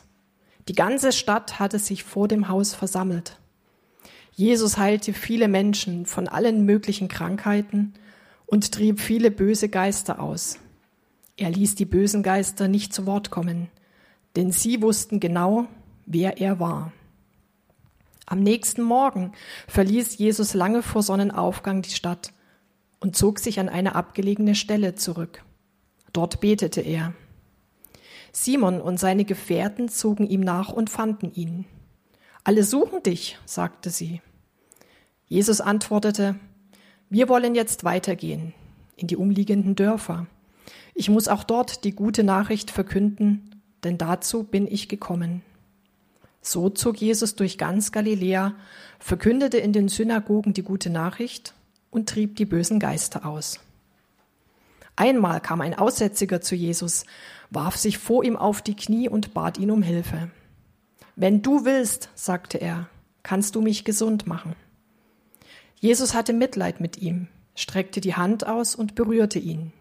Die 0.68 0.74
ganze 0.74 1.12
Stadt 1.12 1.60
hatte 1.60 1.78
sich 1.78 2.02
vor 2.02 2.26
dem 2.26 2.48
Haus 2.48 2.74
versammelt. 2.74 3.38
Jesus 4.32 4.76
heilte 4.76 5.12
viele 5.12 5.48
Menschen 5.48 6.04
von 6.04 6.28
allen 6.28 6.64
möglichen 6.64 7.08
Krankheiten 7.08 7.94
und 8.44 8.72
trieb 8.72 9.00
viele 9.00 9.30
böse 9.30 9.68
Geister 9.68 10.20
aus. 10.20 10.58
Er 11.36 11.50
ließ 11.50 11.74
die 11.74 11.84
bösen 11.84 12.22
Geister 12.22 12.68
nicht 12.68 12.94
zu 12.94 13.06
Wort 13.06 13.30
kommen, 13.30 13.68
denn 14.36 14.52
sie 14.52 14.80
wussten 14.80 15.20
genau, 15.20 15.66
wer 16.06 16.38
er 16.40 16.60
war. 16.60 16.92
Am 18.26 18.40
nächsten 18.42 18.82
Morgen 18.82 19.32
verließ 19.68 20.18
Jesus 20.18 20.54
lange 20.54 20.82
vor 20.82 21.02
Sonnenaufgang 21.02 21.82
die 21.82 21.90
Stadt 21.90 22.32
und 23.00 23.16
zog 23.16 23.38
sich 23.38 23.60
an 23.60 23.68
eine 23.68 23.94
abgelegene 23.94 24.54
Stelle 24.54 24.94
zurück. 24.94 25.44
Dort 26.12 26.40
betete 26.40 26.80
er. 26.80 27.12
Simon 28.32 28.80
und 28.80 28.98
seine 28.98 29.24
Gefährten 29.24 29.88
zogen 29.88 30.26
ihm 30.26 30.40
nach 30.40 30.70
und 30.70 30.90
fanden 30.90 31.32
ihn. 31.32 31.66
Alle 32.44 32.64
suchen 32.64 33.02
dich, 33.02 33.38
sagte 33.44 33.90
sie. 33.90 34.20
Jesus 35.26 35.60
antwortete, 35.60 36.36
wir 37.10 37.28
wollen 37.28 37.54
jetzt 37.54 37.84
weitergehen 37.84 38.54
in 38.96 39.06
die 39.06 39.16
umliegenden 39.16 39.74
Dörfer. 39.74 40.26
Ich 40.98 41.10
muss 41.10 41.28
auch 41.28 41.44
dort 41.44 41.84
die 41.84 41.92
gute 41.92 42.24
Nachricht 42.24 42.70
verkünden, 42.70 43.60
denn 43.84 43.98
dazu 43.98 44.44
bin 44.44 44.66
ich 44.66 44.88
gekommen. 44.88 45.42
So 46.40 46.70
zog 46.70 46.96
Jesus 46.96 47.34
durch 47.34 47.58
ganz 47.58 47.92
Galiläa, 47.92 48.54
verkündete 48.98 49.58
in 49.58 49.74
den 49.74 49.88
Synagogen 49.88 50.54
die 50.54 50.62
gute 50.62 50.88
Nachricht 50.88 51.52
und 51.90 52.08
trieb 52.08 52.36
die 52.36 52.46
bösen 52.46 52.80
Geister 52.80 53.26
aus. 53.26 53.60
Einmal 54.96 55.42
kam 55.42 55.60
ein 55.60 55.78
Aussätziger 55.78 56.40
zu 56.40 56.54
Jesus, 56.54 57.04
warf 57.50 57.76
sich 57.76 57.98
vor 57.98 58.24
ihm 58.24 58.38
auf 58.38 58.62
die 58.62 58.74
Knie 58.74 59.10
und 59.10 59.34
bat 59.34 59.58
ihn 59.58 59.70
um 59.70 59.82
Hilfe. 59.82 60.30
Wenn 61.14 61.42
du 61.42 61.66
willst, 61.66 62.08
sagte 62.14 62.56
er, 62.56 62.88
kannst 63.22 63.54
du 63.54 63.60
mich 63.60 63.84
gesund 63.84 64.26
machen. 64.26 64.56
Jesus 65.78 66.14
hatte 66.14 66.32
Mitleid 66.32 66.80
mit 66.80 66.96
ihm, 66.96 67.28
streckte 67.54 68.00
die 68.00 68.14
Hand 68.14 68.46
aus 68.46 68.74
und 68.74 68.94
berührte 68.94 69.38
ihn. 69.38 69.74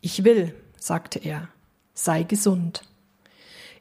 Ich 0.00 0.24
will, 0.24 0.54
sagte 0.78 1.18
er, 1.18 1.48
sei 1.92 2.22
gesund. 2.22 2.84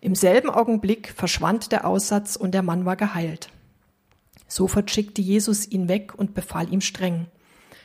Im 0.02 0.16
selben 0.16 0.50
Augenblick 0.50 1.14
verschwand 1.16 1.72
der 1.72 1.88
Aussatz 1.88 2.36
und 2.36 2.52
der 2.52 2.62
Mann 2.62 2.86
war 2.86 2.96
geheilt. 2.96 3.50
Sofort 4.48 4.92
schickte 4.92 5.22
Jesus 5.22 5.68
ihn 5.68 5.88
weg 5.88 6.14
und 6.18 6.34
befahl 6.34 6.72
ihm 6.72 6.82
streng, 6.82 7.28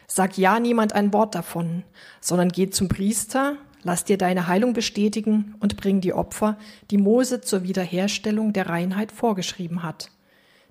Sag 0.07 0.37
ja 0.37 0.61
niemand 0.61 0.93
ein 0.93 1.12
Wort 1.12 1.35
davon, 1.35 1.83
sondern 2.21 2.50
geh 2.50 2.69
zum 2.69 2.88
Priester, 2.88 3.57
lass 3.83 4.05
dir 4.05 4.19
deine 4.19 4.49
Heilung 4.49 4.75
bestätigen 4.75 5.55
und 5.61 5.76
bring 5.76 6.00
die 6.00 6.12
Opfer, 6.12 6.59
die 6.91 6.99
Mose 6.99 7.41
zur 7.41 7.62
Wiederherstellung 7.62 8.53
der 8.53 8.69
Reinheit 8.69 9.12
vorgeschrieben 9.12 9.83
hat. 9.83 10.11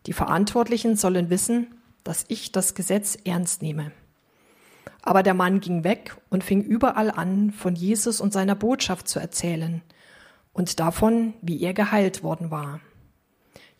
Die 0.06 0.14
Verantwortlichen 0.14 0.98
sollen 0.98 1.30
wissen, 1.30 1.68
dass 2.04 2.26
ich 2.28 2.52
das 2.52 2.76
Gesetz 2.76 3.18
ernst 3.24 3.62
nehme. 3.62 3.92
Aber 5.04 5.22
der 5.22 5.34
Mann 5.34 5.60
ging 5.60 5.84
weg 5.84 6.16
und 6.30 6.44
fing 6.44 6.64
überall 6.64 7.12
an, 7.12 7.52
von 7.52 7.76
Jesus 7.76 8.22
und 8.22 8.32
seiner 8.34 8.56
Botschaft 8.56 9.08
zu 9.08 9.20
erzählen 9.20 9.82
und 10.54 10.80
davon, 10.80 11.34
wie 11.42 11.62
er 11.62 11.74
geheilt 11.74 12.24
worden 12.24 12.52
war. 12.52 12.80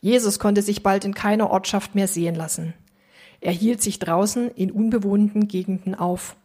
Jesus 0.02 0.38
konnte 0.38 0.62
sich 0.62 0.84
bald 0.84 1.06
in 1.06 1.14
keiner 1.14 1.50
Ortschaft 1.50 1.96
mehr 1.96 2.10
sehen 2.10 2.36
lassen. 2.36 2.74
Er 3.40 3.54
hielt 3.54 3.82
sich 3.82 4.00
draußen 4.00 4.52
in 4.52 4.70
unbewohnten 4.70 5.48
Gegenden 5.48 5.96
auf, 5.96 6.36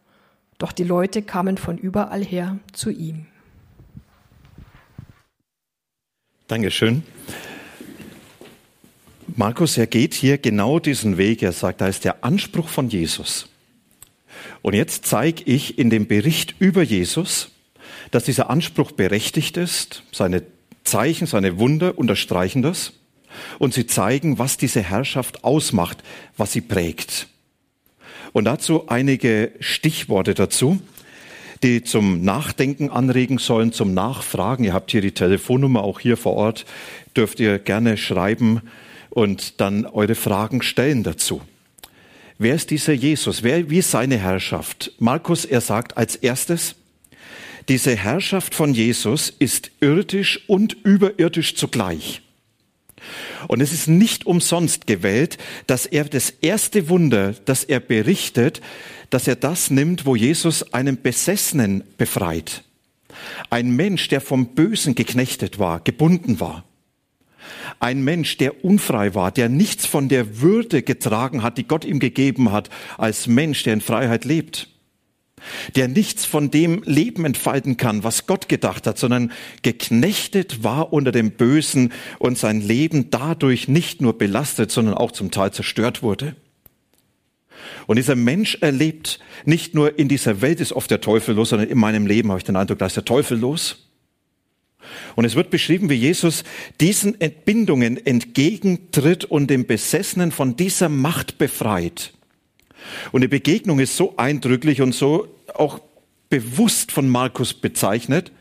doch 0.58 0.70
die 0.70 0.84
Leute 0.84 1.22
kamen 1.22 1.56
von 1.56 1.76
überall 1.76 2.24
her 2.24 2.58
zu 2.72 2.90
ihm. 2.90 3.26
Dankeschön. 6.46 7.02
Markus, 9.36 9.76
er 9.76 9.86
geht 9.86 10.14
hier 10.14 10.38
genau 10.38 10.78
diesen 10.78 11.18
Weg. 11.18 11.42
Er 11.42 11.52
sagt, 11.52 11.80
da 11.80 11.88
ist 11.88 12.04
der 12.04 12.24
Anspruch 12.24 12.68
von 12.68 12.88
Jesus. 12.88 13.48
Und 14.62 14.74
jetzt 14.74 15.06
zeige 15.06 15.42
ich 15.44 15.78
in 15.78 15.90
dem 15.90 16.06
Bericht 16.06 16.54
über 16.58 16.82
Jesus, 16.82 17.50
dass 18.10 18.24
dieser 18.24 18.50
Anspruch 18.50 18.92
berechtigt 18.92 19.56
ist. 19.56 20.02
Seine 20.12 20.42
Zeichen, 20.84 21.26
seine 21.26 21.58
Wunder 21.58 21.98
unterstreichen 21.98 22.62
das 22.62 22.92
und 23.58 23.74
sie 23.74 23.86
zeigen, 23.86 24.38
was 24.38 24.56
diese 24.56 24.82
Herrschaft 24.82 25.44
ausmacht, 25.44 26.02
was 26.36 26.52
sie 26.52 26.60
prägt. 26.60 27.28
Und 28.32 28.44
dazu 28.44 28.88
einige 28.88 29.52
Stichworte 29.60 30.34
dazu, 30.34 30.80
die 31.62 31.82
zum 31.82 32.22
Nachdenken 32.22 32.90
anregen 32.90 33.38
sollen, 33.38 33.72
zum 33.72 33.94
Nachfragen. 33.94 34.64
Ihr 34.64 34.72
habt 34.72 34.90
hier 34.90 35.00
die 35.00 35.12
Telefonnummer 35.12 35.82
auch 35.82 36.00
hier 36.00 36.16
vor 36.16 36.34
Ort, 36.34 36.66
dürft 37.16 37.40
ihr 37.40 37.58
gerne 37.58 37.96
schreiben 37.96 38.62
und 39.10 39.60
dann 39.60 39.86
eure 39.86 40.14
Fragen 40.14 40.62
stellen 40.62 41.02
dazu. 41.02 41.40
Wer 42.38 42.54
ist 42.54 42.70
dieser 42.70 42.92
Jesus? 42.92 43.42
Wer, 43.42 43.68
wie 43.68 43.78
ist 43.78 43.90
seine 43.90 44.16
Herrschaft? 44.16 44.92
Markus, 45.00 45.44
er 45.44 45.60
sagt 45.60 45.96
als 45.96 46.14
erstes, 46.14 46.76
diese 47.68 47.96
Herrschaft 47.96 48.54
von 48.54 48.72
Jesus 48.72 49.28
ist 49.38 49.72
irdisch 49.80 50.48
und 50.48 50.72
überirdisch 50.84 51.56
zugleich. 51.56 52.22
Und 53.48 53.60
es 53.60 53.72
ist 53.72 53.88
nicht 53.88 54.26
umsonst 54.26 54.86
gewählt, 54.86 55.36
dass 55.66 55.84
er 55.84 56.04
das 56.04 56.30
erste 56.30 56.88
Wunder, 56.88 57.34
das 57.44 57.64
er 57.64 57.80
berichtet, 57.80 58.60
dass 59.10 59.28
er 59.28 59.36
das 59.36 59.70
nimmt, 59.70 60.06
wo 60.06 60.16
Jesus 60.16 60.72
einen 60.72 61.00
Besessenen 61.02 61.84
befreit. 61.96 62.62
Ein 63.50 63.70
Mensch, 63.70 64.08
der 64.08 64.20
vom 64.20 64.54
Bösen 64.54 64.94
geknechtet 64.94 65.58
war, 65.58 65.80
gebunden 65.80 66.40
war. 66.40 66.64
Ein 67.80 68.02
Mensch, 68.02 68.36
der 68.38 68.64
unfrei 68.64 69.14
war, 69.14 69.30
der 69.30 69.48
nichts 69.48 69.86
von 69.86 70.08
der 70.08 70.40
Würde 70.40 70.82
getragen 70.82 71.42
hat, 71.42 71.58
die 71.58 71.68
Gott 71.68 71.84
ihm 71.84 71.98
gegeben 71.98 72.52
hat, 72.52 72.70
als 72.96 73.26
Mensch, 73.26 73.62
der 73.62 73.74
in 73.74 73.80
Freiheit 73.80 74.24
lebt 74.24 74.68
der 75.76 75.88
nichts 75.88 76.24
von 76.24 76.50
dem 76.50 76.82
Leben 76.84 77.24
entfalten 77.24 77.76
kann, 77.76 78.04
was 78.04 78.26
Gott 78.26 78.48
gedacht 78.48 78.86
hat, 78.86 78.98
sondern 78.98 79.32
geknechtet 79.62 80.64
war 80.64 80.92
unter 80.92 81.12
dem 81.12 81.32
Bösen 81.32 81.92
und 82.18 82.38
sein 82.38 82.60
Leben 82.60 83.10
dadurch 83.10 83.68
nicht 83.68 84.00
nur 84.00 84.16
belastet, 84.16 84.70
sondern 84.70 84.94
auch 84.94 85.12
zum 85.12 85.30
Teil 85.30 85.52
zerstört 85.52 86.02
wurde. 86.02 86.36
Und 87.86 87.96
dieser 87.96 88.16
Mensch 88.16 88.56
erlebt, 88.60 89.18
nicht 89.44 89.74
nur 89.74 89.98
in 89.98 90.08
dieser 90.08 90.40
Welt 90.40 90.60
ist 90.60 90.72
oft 90.72 90.90
der 90.90 91.00
Teufel 91.00 91.34
los, 91.34 91.50
sondern 91.50 91.68
in 91.68 91.78
meinem 91.78 92.06
Leben 92.06 92.30
habe 92.30 92.38
ich 92.38 92.44
den 92.44 92.56
Eindruck, 92.56 92.78
da 92.78 92.86
ist 92.86 92.96
der 92.96 93.04
Teufel 93.04 93.38
los. 93.38 93.87
Und 95.16 95.24
es 95.24 95.34
wird 95.34 95.50
beschrieben, 95.50 95.90
wie 95.90 95.94
Jesus 95.94 96.44
diesen 96.80 97.20
Entbindungen 97.20 98.04
entgegentritt 98.04 99.24
und 99.24 99.48
den 99.48 99.66
Besessenen 99.66 100.32
von 100.32 100.56
dieser 100.56 100.88
Macht 100.88 101.38
befreit. 101.38 102.12
Und 103.12 103.22
die 103.22 103.28
Begegnung 103.28 103.80
ist 103.80 103.96
so 103.96 104.14
eindrücklich 104.16 104.80
und 104.80 104.94
so 104.94 105.28
auch 105.54 105.80
bewusst 106.30 106.92
von 106.92 107.08
Markus 107.08 107.54
bezeichnet. 107.54 108.32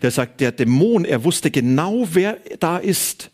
Der 0.00 0.10
sagt, 0.10 0.40
der 0.40 0.52
Dämon, 0.52 1.04
er 1.04 1.24
wusste 1.24 1.50
genau, 1.50 2.08
wer 2.12 2.38
da 2.60 2.78
ist. 2.78 3.30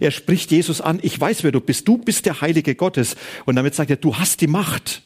Er 0.00 0.10
spricht 0.10 0.50
Jesus 0.50 0.80
an, 0.80 0.98
ich 1.02 1.18
weiß, 1.18 1.44
wer 1.44 1.52
du 1.52 1.60
bist. 1.60 1.86
Du 1.88 1.98
bist 1.98 2.26
der 2.26 2.40
Heilige 2.40 2.74
Gottes. 2.74 3.16
Und 3.44 3.56
damit 3.56 3.74
sagt 3.74 3.90
er, 3.90 3.96
du 3.96 4.16
hast 4.16 4.40
die 4.40 4.46
Macht. 4.46 5.02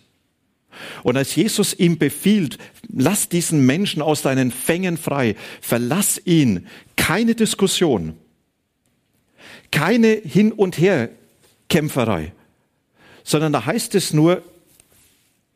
Und 1.03 1.17
als 1.17 1.35
Jesus 1.35 1.75
ihm 1.75 1.99
befiehlt, 1.99 2.59
lass 2.89 3.29
diesen 3.29 3.67
Menschen 3.67 4.03
aus 4.03 4.23
deinen 4.23 4.51
Fängen 4.51 4.97
frei, 4.97 5.37
verlass 5.61 6.21
ihn, 6.25 6.67
keine 6.97 7.35
Diskussion, 7.35 8.15
keine 9.71 10.09
Hin- 10.09 10.53
und 10.53 10.79
Herkämpferei, 10.79 12.33
sondern 13.25 13.53
da 13.53 13.67
heißt 13.67 13.95
es 13.95 14.13
nur, 14.13 14.43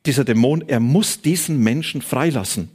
dieser 0.06 0.24
Dämon, 0.24 0.64
er 0.66 0.80
muss 0.80 1.22
diesen 1.22 1.62
Menschen 1.62 2.02
freilassen. 2.02 2.68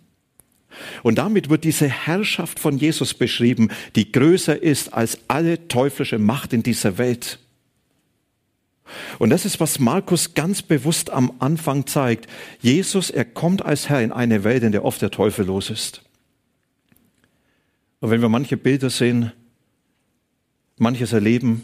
Und 1.03 1.17
damit 1.17 1.49
wird 1.49 1.63
diese 1.63 1.87
Herrschaft 1.87 2.59
von 2.59 2.77
Jesus 2.77 3.13
beschrieben, 3.13 3.69
die 3.95 4.11
größer 4.11 4.61
ist 4.61 4.93
als 4.93 5.19
alle 5.27 5.67
teuflische 5.67 6.19
Macht 6.19 6.53
in 6.53 6.63
dieser 6.63 6.97
Welt. 6.97 7.39
Und 9.17 9.29
das 9.29 9.45
ist, 9.45 9.59
was 9.59 9.79
Markus 9.79 10.33
ganz 10.33 10.61
bewusst 10.61 11.09
am 11.09 11.33
Anfang 11.39 11.85
zeigt. 11.87 12.27
Jesus, 12.61 13.09
er 13.09 13.25
kommt 13.25 13.63
als 13.65 13.89
Herr 13.89 14.01
in 14.01 14.11
eine 14.11 14.43
Welt, 14.43 14.63
in 14.63 14.71
der 14.71 14.85
oft 14.85 15.01
der 15.01 15.11
Teufel 15.11 15.45
los 15.45 15.69
ist. 15.69 16.01
Und 17.99 18.11
wenn 18.11 18.21
wir 18.21 18.29
manche 18.29 18.57
Bilder 18.57 18.89
sehen, 18.89 19.31
manches 20.77 21.13
erleben, 21.13 21.63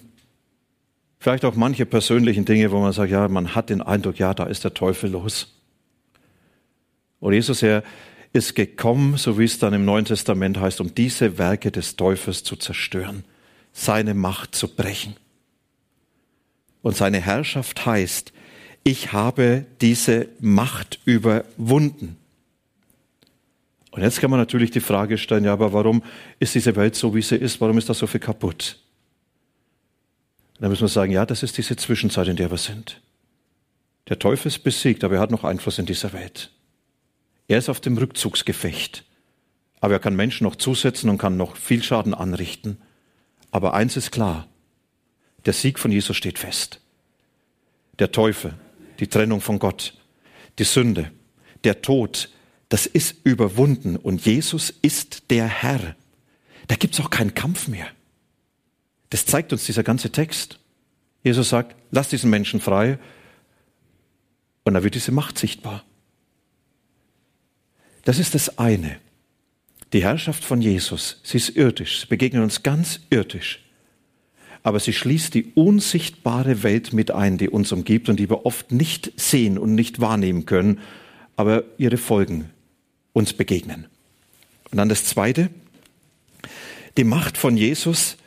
vielleicht 1.19 1.45
auch 1.45 1.55
manche 1.55 1.85
persönlichen 1.85 2.45
Dinge, 2.45 2.71
wo 2.71 2.79
man 2.79 2.93
sagt, 2.93 3.11
ja, 3.11 3.27
man 3.27 3.55
hat 3.55 3.69
den 3.69 3.81
Eindruck, 3.81 4.19
ja, 4.19 4.33
da 4.33 4.45
ist 4.45 4.63
der 4.63 4.73
Teufel 4.73 5.11
los. 5.11 5.55
Und 7.19 7.33
Jesus, 7.33 7.63
er 7.63 7.83
ist 8.33 8.53
gekommen, 8.53 9.15
so 9.17 9.39
wie 9.39 9.45
es 9.45 9.59
dann 9.59 9.73
im 9.73 9.85
Neuen 9.85 10.05
Testament 10.05 10.59
heißt, 10.59 10.81
um 10.81 10.93
diese 10.93 11.37
Werke 11.37 11.71
des 11.71 11.95
Teufels 11.95 12.43
zu 12.43 12.57
zerstören, 12.57 13.23
seine 13.71 14.13
Macht 14.13 14.55
zu 14.55 14.67
brechen. 14.67 15.15
Und 16.85 16.95
seine 16.95 17.19
Herrschaft 17.19 17.87
heißt, 17.87 18.31
ich 18.83 19.11
habe 19.11 19.65
diese 19.81 20.27
Macht 20.39 20.99
überwunden. 21.03 22.15
Und 23.89 24.03
jetzt 24.03 24.21
kann 24.21 24.29
man 24.29 24.39
natürlich 24.39 24.69
die 24.69 24.81
Frage 24.81 25.17
stellen, 25.17 25.45
ja, 25.45 25.53
aber 25.53 25.73
warum 25.73 26.03
ist 26.37 26.53
diese 26.53 26.75
Welt 26.75 26.93
so, 26.93 27.15
wie 27.15 27.23
sie 27.23 27.37
ist? 27.37 27.59
Warum 27.59 27.79
ist 27.79 27.89
da 27.89 27.95
so 27.95 28.05
viel 28.05 28.19
kaputt? 28.19 28.77
Dann 30.59 30.69
müssen 30.69 30.83
wir 30.83 30.87
sagen, 30.87 31.11
ja, 31.11 31.25
das 31.25 31.41
ist 31.41 31.57
diese 31.57 31.75
Zwischenzeit, 31.75 32.27
in 32.27 32.35
der 32.35 32.51
wir 32.51 32.59
sind. 32.59 33.01
Der 34.07 34.19
Teufel 34.19 34.49
ist 34.49 34.59
besiegt, 34.59 35.03
aber 35.03 35.15
er 35.15 35.21
hat 35.21 35.31
noch 35.31 35.43
Einfluss 35.43 35.79
in 35.79 35.87
dieser 35.87 36.13
Welt. 36.13 36.51
Er 37.47 37.57
ist 37.57 37.67
auf 37.67 37.79
dem 37.79 37.97
Rückzugsgefecht. 37.97 39.05
Aber 39.81 39.93
er 39.93 39.99
kann 39.99 40.15
Menschen 40.15 40.43
noch 40.43 40.55
zusetzen 40.55 41.09
und 41.09 41.17
kann 41.17 41.35
noch 41.35 41.57
viel 41.57 41.81
Schaden 41.81 42.13
anrichten. 42.13 42.77
Aber 43.49 43.73
eins 43.73 43.97
ist 43.97 44.11
klar. 44.11 44.47
Der 45.45 45.53
Sieg 45.53 45.79
von 45.79 45.91
Jesus 45.91 46.17
steht 46.17 46.39
fest. 46.39 46.79
Der 47.99 48.11
Teufel, 48.11 48.53
die 48.99 49.07
Trennung 49.07 49.41
von 49.41 49.59
Gott, 49.59 49.93
die 50.59 50.63
Sünde, 50.63 51.11
der 51.63 51.81
Tod, 51.81 52.29
das 52.69 52.85
ist 52.85 53.15
überwunden 53.23 53.95
und 53.95 54.25
Jesus 54.25 54.73
ist 54.81 55.29
der 55.29 55.47
Herr. 55.47 55.95
Da 56.67 56.75
gibt's 56.75 56.99
auch 56.99 57.09
keinen 57.09 57.33
Kampf 57.33 57.67
mehr. 57.67 57.87
Das 59.09 59.25
zeigt 59.25 59.53
uns 59.53 59.65
dieser 59.65 59.83
ganze 59.83 60.11
Text. 60.11 60.59
Jesus 61.23 61.49
sagt, 61.49 61.75
lass 61.91 62.09
diesen 62.09 62.29
Menschen 62.29 62.59
frei 62.59 62.99
und 64.63 64.73
da 64.73 64.83
wird 64.83 64.95
diese 64.95 65.11
Macht 65.11 65.37
sichtbar. 65.37 65.83
Das 68.03 68.19
ist 68.19 68.35
das 68.35 68.57
eine. 68.57 68.99
Die 69.93 70.03
Herrschaft 70.03 70.43
von 70.43 70.61
Jesus, 70.61 71.21
sie 71.23 71.37
ist 71.37 71.55
irdisch, 71.55 72.01
sie 72.01 72.07
begegnet 72.07 72.43
uns 72.43 72.63
ganz 72.63 72.99
irdisch. 73.09 73.64
Aber 74.65 74.79
sie 74.79 74.93
schließt 74.93 75.35
die 75.35 75.51
unsichtbare 75.53 76.63
Welt 76.63 76.91
mit 76.91 77.11
ein, 77.11 77.37
die 77.37 77.49
uns 77.49 77.71
umgibt 77.71 78.09
und 78.09 78.19
die 78.19 78.31
wir 78.31 78.47
oft 78.47 78.71
nicht 78.71 79.11
sehen 79.15 79.59
und 79.59 79.75
nicht 79.75 80.01
wahrnehmen 80.01 80.47
können, 80.47 80.79
aber 81.35 81.65
ihre 81.77 81.97
Folgen 81.97 82.49
uns 83.13 83.33
begegnen. 83.33 83.85
Und 84.71 84.79
dann 84.79 84.89
das 84.89 85.05
Zweite, 85.05 85.51
die 86.97 87.03
Macht 87.03 87.37
von 87.37 87.55
Jesus, 87.55 88.17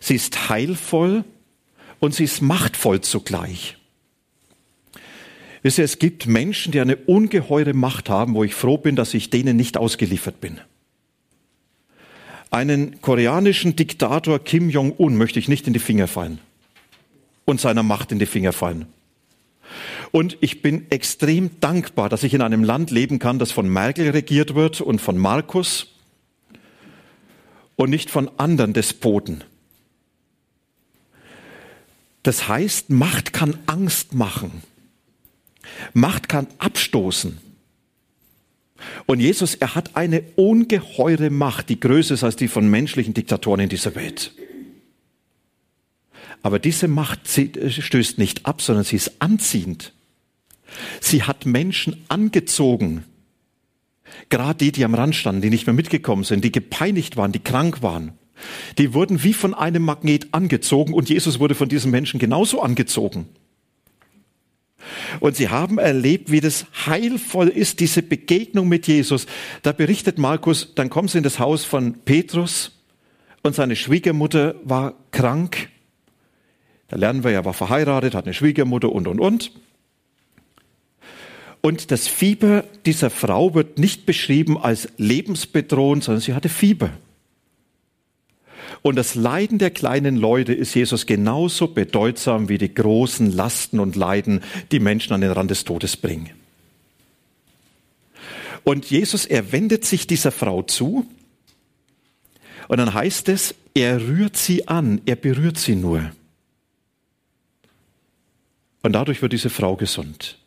sie 0.00 0.16
ist 0.16 0.50
heilvoll 0.50 1.24
und 1.98 2.14
sie 2.14 2.24
ist 2.24 2.42
machtvoll 2.42 3.00
zugleich. 3.00 3.78
Wisst 5.62 5.78
ihr, 5.78 5.84
es 5.84 5.98
gibt 5.98 6.26
Menschen, 6.26 6.72
die 6.72 6.80
eine 6.80 6.96
ungeheure 6.96 7.72
Macht 7.72 8.10
haben, 8.10 8.34
wo 8.34 8.44
ich 8.44 8.54
froh 8.54 8.76
bin, 8.76 8.96
dass 8.96 9.14
ich 9.14 9.30
denen 9.30 9.56
nicht 9.56 9.78
ausgeliefert 9.78 10.42
bin. 10.42 10.60
Einen 12.50 13.00
koreanischen 13.00 13.76
Diktator 13.76 14.40
Kim 14.40 14.70
Jong-un 14.70 15.16
möchte 15.16 15.38
ich 15.38 15.48
nicht 15.48 15.66
in 15.66 15.72
die 15.72 15.78
Finger 15.78 16.08
fallen 16.08 16.40
und 17.44 17.60
seiner 17.60 17.84
Macht 17.84 18.10
in 18.10 18.18
die 18.18 18.26
Finger 18.26 18.52
fallen. 18.52 18.86
Und 20.10 20.36
ich 20.40 20.60
bin 20.60 20.90
extrem 20.90 21.60
dankbar, 21.60 22.08
dass 22.08 22.24
ich 22.24 22.34
in 22.34 22.42
einem 22.42 22.64
Land 22.64 22.90
leben 22.90 23.20
kann, 23.20 23.38
das 23.38 23.52
von 23.52 23.68
Merkel 23.68 24.10
regiert 24.10 24.56
wird 24.56 24.80
und 24.80 25.00
von 25.00 25.16
Markus 25.16 25.94
und 27.76 27.90
nicht 27.90 28.10
von 28.10 28.28
anderen 28.36 28.72
Despoten. 28.72 29.44
Das 32.24 32.48
heißt, 32.48 32.90
Macht 32.90 33.32
kann 33.32 33.56
Angst 33.66 34.12
machen. 34.14 34.62
Macht 35.94 36.28
kann 36.28 36.48
abstoßen. 36.58 37.38
Und 39.06 39.20
Jesus, 39.20 39.54
er 39.54 39.74
hat 39.74 39.96
eine 39.96 40.22
ungeheure 40.36 41.30
Macht, 41.30 41.68
die 41.68 41.80
größer 41.80 42.14
ist 42.14 42.24
als 42.24 42.36
die 42.36 42.48
von 42.48 42.68
menschlichen 42.68 43.14
Diktatoren 43.14 43.60
in 43.60 43.68
dieser 43.68 43.94
Welt. 43.94 44.32
Aber 46.42 46.58
diese 46.58 46.88
Macht 46.88 47.20
stößt 47.28 48.18
nicht 48.18 48.46
ab, 48.46 48.62
sondern 48.62 48.84
sie 48.84 48.96
ist 48.96 49.12
anziehend. 49.20 49.92
Sie 51.00 51.24
hat 51.24 51.46
Menschen 51.46 52.04
angezogen. 52.08 53.04
Gerade 54.28 54.58
die, 54.58 54.72
die 54.72 54.84
am 54.84 54.94
Rand 54.94 55.14
standen, 55.14 55.42
die 55.42 55.50
nicht 55.50 55.66
mehr 55.66 55.74
mitgekommen 55.74 56.24
sind, 56.24 56.44
die 56.44 56.52
gepeinigt 56.52 57.16
waren, 57.16 57.32
die 57.32 57.40
krank 57.40 57.82
waren. 57.82 58.12
Die 58.78 58.94
wurden 58.94 59.22
wie 59.22 59.34
von 59.34 59.54
einem 59.54 59.82
Magnet 59.82 60.28
angezogen 60.32 60.94
und 60.94 61.08
Jesus 61.08 61.40
wurde 61.40 61.54
von 61.54 61.68
diesen 61.68 61.90
Menschen 61.90 62.18
genauso 62.18 62.62
angezogen. 62.62 63.28
Und 65.20 65.36
sie 65.36 65.48
haben 65.48 65.78
erlebt, 65.78 66.30
wie 66.30 66.40
das 66.40 66.66
heilvoll 66.86 67.48
ist, 67.48 67.80
diese 67.80 68.02
Begegnung 68.02 68.68
mit 68.68 68.86
Jesus. 68.86 69.26
Da 69.62 69.72
berichtet 69.72 70.18
Markus, 70.18 70.74
dann 70.74 70.90
kommen 70.90 71.08
sie 71.08 71.18
in 71.18 71.24
das 71.24 71.38
Haus 71.38 71.64
von 71.64 71.94
Petrus 72.04 72.72
und 73.42 73.54
seine 73.54 73.76
Schwiegermutter 73.76 74.54
war 74.64 74.94
krank. 75.10 75.68
Da 76.88 76.96
lernen 76.96 77.24
wir, 77.24 77.30
er 77.30 77.44
war 77.44 77.54
verheiratet, 77.54 78.14
hat 78.14 78.24
eine 78.24 78.34
Schwiegermutter 78.34 78.90
und, 78.90 79.06
und, 79.06 79.20
und. 79.20 79.52
Und 81.62 81.90
das 81.90 82.08
Fieber 82.08 82.64
dieser 82.86 83.10
Frau 83.10 83.54
wird 83.54 83.78
nicht 83.78 84.06
beschrieben 84.06 84.58
als 84.58 84.88
lebensbedrohend, 84.96 86.04
sondern 86.04 86.20
sie 86.20 86.34
hatte 86.34 86.48
Fieber. 86.48 86.90
Und 88.82 88.96
das 88.96 89.14
Leiden 89.14 89.58
der 89.58 89.70
kleinen 89.70 90.16
Leute 90.16 90.54
ist 90.54 90.74
Jesus 90.74 91.06
genauso 91.06 91.68
bedeutsam 91.68 92.48
wie 92.48 92.58
die 92.58 92.72
großen 92.72 93.30
Lasten 93.30 93.78
und 93.78 93.94
Leiden, 93.96 94.40
die 94.72 94.80
Menschen 94.80 95.12
an 95.12 95.20
den 95.20 95.32
Rand 95.32 95.50
des 95.50 95.64
Todes 95.64 95.96
bringen. 95.96 96.30
Und 98.64 98.86
Jesus, 98.90 99.26
er 99.26 99.52
wendet 99.52 99.84
sich 99.84 100.06
dieser 100.06 100.32
Frau 100.32 100.62
zu 100.62 101.06
und 102.68 102.78
dann 102.78 102.94
heißt 102.94 103.28
es, 103.28 103.54
er 103.74 104.00
rührt 104.00 104.36
sie 104.36 104.68
an, 104.68 105.00
er 105.06 105.16
berührt 105.16 105.58
sie 105.58 105.76
nur. 105.76 106.12
Und 108.82 108.92
dadurch 108.92 109.20
wird 109.22 109.32
diese 109.32 109.50
Frau 109.50 109.76
gesund. 109.76 110.38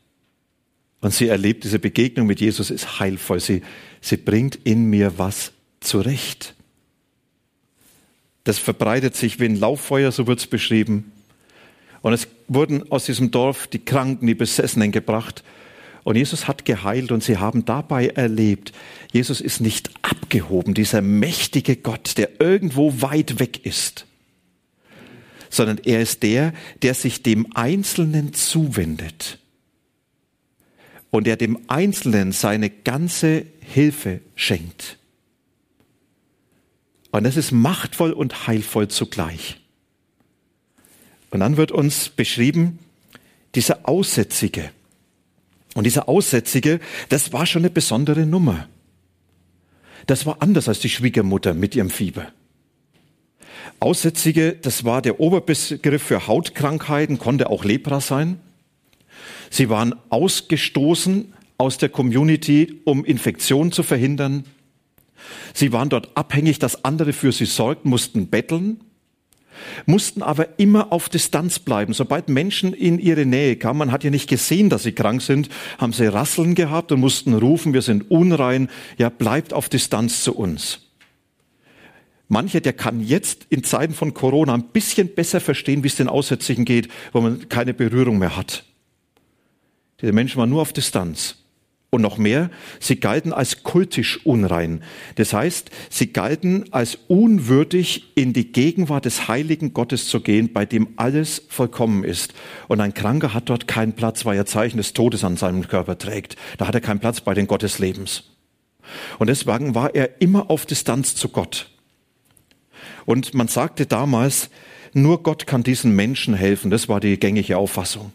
Und 1.01 1.13
sie 1.13 1.27
erlebt 1.27 1.65
diese 1.65 1.79
Begegnung 1.79 2.27
mit 2.27 2.39
Jesus 2.39 2.71
ist 2.71 2.99
heilvoll. 2.99 3.39
Sie, 3.39 3.61
sie 3.99 4.17
bringt 4.17 4.55
in 4.63 4.85
mir 4.85 5.17
was 5.17 5.51
zurecht. 5.81 6.55
Das 8.43 8.59
verbreitet 8.59 9.15
sich 9.15 9.39
wie 9.39 9.45
ein 9.45 9.59
Lauffeuer, 9.59 10.11
so 10.11 10.27
wird 10.27 10.39
es 10.39 10.47
beschrieben. 10.47 11.11
Und 12.01 12.13
es 12.13 12.27
wurden 12.47 12.91
aus 12.91 13.05
diesem 13.05 13.31
Dorf 13.31 13.67
die 13.67 13.79
Kranken, 13.79 14.27
die 14.27 14.35
Besessenen 14.35 14.91
gebracht. 14.91 15.43
Und 16.03 16.17
Jesus 16.17 16.49
hat 16.49 16.65
geheilt 16.65 17.13
und 17.13 17.23
sie 17.23 17.37
haben 17.37 17.63
dabei 17.63 18.07
erlebt, 18.07 18.73
Jesus 19.13 19.39
ist 19.39 19.61
nicht 19.61 19.89
abgehoben, 20.01 20.73
dieser 20.73 21.01
mächtige 21.01 21.77
Gott, 21.77 22.17
der 22.17 22.41
irgendwo 22.41 23.01
weit 23.01 23.39
weg 23.39 23.65
ist, 23.65 24.05
sondern 25.49 25.77
er 25.77 26.01
ist 26.01 26.23
der, 26.23 26.53
der 26.81 26.93
sich 26.93 27.23
dem 27.23 27.55
Einzelnen 27.55 28.33
zuwendet 28.33 29.39
und 31.09 31.25
der 31.25 31.37
dem 31.37 31.59
Einzelnen 31.67 32.33
seine 32.33 32.69
ganze 32.69 33.45
Hilfe 33.61 34.19
schenkt. 34.35 34.97
Und 37.13 37.25
das 37.25 37.37
ist 37.37 37.51
machtvoll 37.51 38.11
und 38.11 38.47
heilvoll 38.47 38.87
zugleich. 38.87 39.61
Und 41.29 41.41
dann 41.41 41.57
wird 41.57 41.71
uns 41.71 42.09
beschrieben, 42.09 42.79
dieser 43.53 43.87
Aussätzige. 43.87 44.71
Und 45.75 45.83
dieser 45.83 46.09
Aussätzige, 46.09 46.79
das 47.09 47.31
war 47.31 47.45
schon 47.45 47.61
eine 47.61 47.69
besondere 47.69 48.25
Nummer. 48.25 48.67
Das 50.07 50.25
war 50.25 50.37
anders 50.41 50.67
als 50.67 50.79
die 50.79 50.89
Schwiegermutter 50.89 51.53
mit 51.53 51.75
ihrem 51.75 51.91
Fieber. 51.91 52.31
Aussätzige, 53.79 54.53
das 54.53 54.83
war 54.83 55.03
der 55.03 55.19
Oberbegriff 55.19 56.01
für 56.01 56.25
Hautkrankheiten, 56.25 57.19
konnte 57.19 57.51
auch 57.51 57.63
Lepra 57.63 58.01
sein. 58.01 58.39
Sie 59.51 59.69
waren 59.69 59.93
ausgestoßen 60.09 61.31
aus 61.59 61.77
der 61.77 61.89
Community, 61.89 62.81
um 62.85 63.05
Infektionen 63.05 63.71
zu 63.71 63.83
verhindern. 63.83 64.45
Sie 65.53 65.71
waren 65.71 65.89
dort 65.89 66.15
abhängig, 66.15 66.59
dass 66.59 66.83
andere 66.83 67.13
für 67.13 67.31
sie 67.31 67.45
sorgten, 67.45 67.89
mussten 67.89 68.27
betteln. 68.27 68.81
mussten 69.85 70.21
aber 70.23 70.59
immer 70.59 70.91
auf 70.91 71.09
Distanz 71.09 71.59
bleiben. 71.59 71.93
Sobald 71.93 72.29
Menschen 72.29 72.73
in 72.73 72.99
ihre 72.99 73.25
Nähe 73.25 73.55
kamen, 73.55 73.79
man 73.79 73.91
hat 73.91 74.03
ja 74.03 74.09
nicht 74.09 74.29
gesehen, 74.29 74.69
dass 74.69 74.83
sie 74.83 74.93
krank 74.93 75.21
sind, 75.21 75.49
haben 75.77 75.93
sie 75.93 76.05
Rasseln 76.05 76.55
gehabt 76.55 76.91
und 76.91 76.99
mussten 76.99 77.33
rufen, 77.33 77.73
wir 77.73 77.81
sind 77.81 78.09
unrein, 78.09 78.69
ja, 78.97 79.09
bleibt 79.09 79.53
auf 79.53 79.69
Distanz 79.69 80.23
zu 80.23 80.35
uns. 80.35 80.79
Mancher, 82.27 82.61
der 82.61 82.73
kann 82.73 83.01
jetzt 83.01 83.45
in 83.49 83.63
Zeiten 83.63 83.93
von 83.93 84.13
Corona 84.13 84.53
ein 84.53 84.69
bisschen 84.69 85.13
besser 85.13 85.39
verstehen, 85.39 85.83
wie 85.83 85.87
es 85.87 85.97
den 85.97 86.09
Aussätzigen 86.09 86.65
geht, 86.65 86.89
wo 87.11 87.21
man 87.21 87.47
keine 87.49 87.73
Berührung 87.73 88.17
mehr 88.17 88.35
hat. 88.35 88.63
Diese 90.01 90.13
Menschen 90.13 90.39
waren 90.39 90.49
nur 90.49 90.61
auf 90.61 90.73
Distanz. 90.73 91.42
Und 91.93 92.01
noch 92.01 92.17
mehr, 92.17 92.49
sie 92.79 92.99
galten 92.99 93.33
als 93.33 93.61
kultisch 93.61 94.25
unrein. 94.25 94.81
Das 95.13 95.31
heißt, 95.31 95.69
sie 95.91 96.11
galten 96.11 96.65
als 96.73 96.97
unwürdig, 97.07 98.13
in 98.15 98.33
die 98.33 98.51
Gegenwart 98.51 99.05
des 99.05 99.27
heiligen 99.27 99.75
Gottes 99.75 100.07
zu 100.07 100.19
gehen, 100.19 100.51
bei 100.53 100.65
dem 100.65 100.87
alles 100.95 101.43
vollkommen 101.49 102.03
ist. 102.03 102.33
Und 102.67 102.81
ein 102.81 102.95
Kranker 102.95 103.35
hat 103.35 103.47
dort 103.47 103.67
keinen 103.67 103.93
Platz, 103.93 104.25
weil 104.25 104.35
er 104.35 104.47
Zeichen 104.47 104.77
des 104.77 104.93
Todes 104.93 105.23
an 105.23 105.37
seinem 105.37 105.67
Körper 105.67 105.99
trägt. 105.99 106.35
Da 106.57 106.67
hat 106.67 106.73
er 106.73 106.81
keinen 106.81 106.99
Platz 106.99 107.21
bei 107.21 107.35
den 107.35 107.45
Gotteslebens. 107.45 108.23
Und 109.19 109.27
deswegen 109.27 109.75
war 109.75 109.93
er 109.93 110.19
immer 110.19 110.49
auf 110.49 110.65
Distanz 110.65 111.13
zu 111.13 111.29
Gott. 111.29 111.69
Und 113.05 113.35
man 113.35 113.49
sagte 113.49 113.85
damals, 113.85 114.49
nur 114.93 115.21
Gott 115.21 115.45
kann 115.45 115.61
diesen 115.61 115.95
Menschen 115.95 116.33
helfen. 116.33 116.71
Das 116.71 116.89
war 116.89 116.99
die 116.99 117.19
gängige 117.19 117.55
Auffassung. 117.55 118.13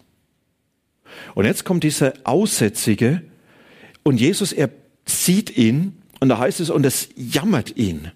Und 1.36 1.44
jetzt 1.44 1.64
kommt 1.64 1.84
dieser 1.84 2.14
Aussätzige, 2.24 3.22
und 4.08 4.18
Jesus, 4.18 4.52
er 4.54 4.70
sieht 5.04 5.54
ihn 5.56 6.00
und 6.18 6.30
da 6.30 6.38
heißt 6.38 6.60
es, 6.60 6.70
und 6.70 6.86
es 6.86 7.10
jammert 7.14 7.76
ihn. 7.76 8.10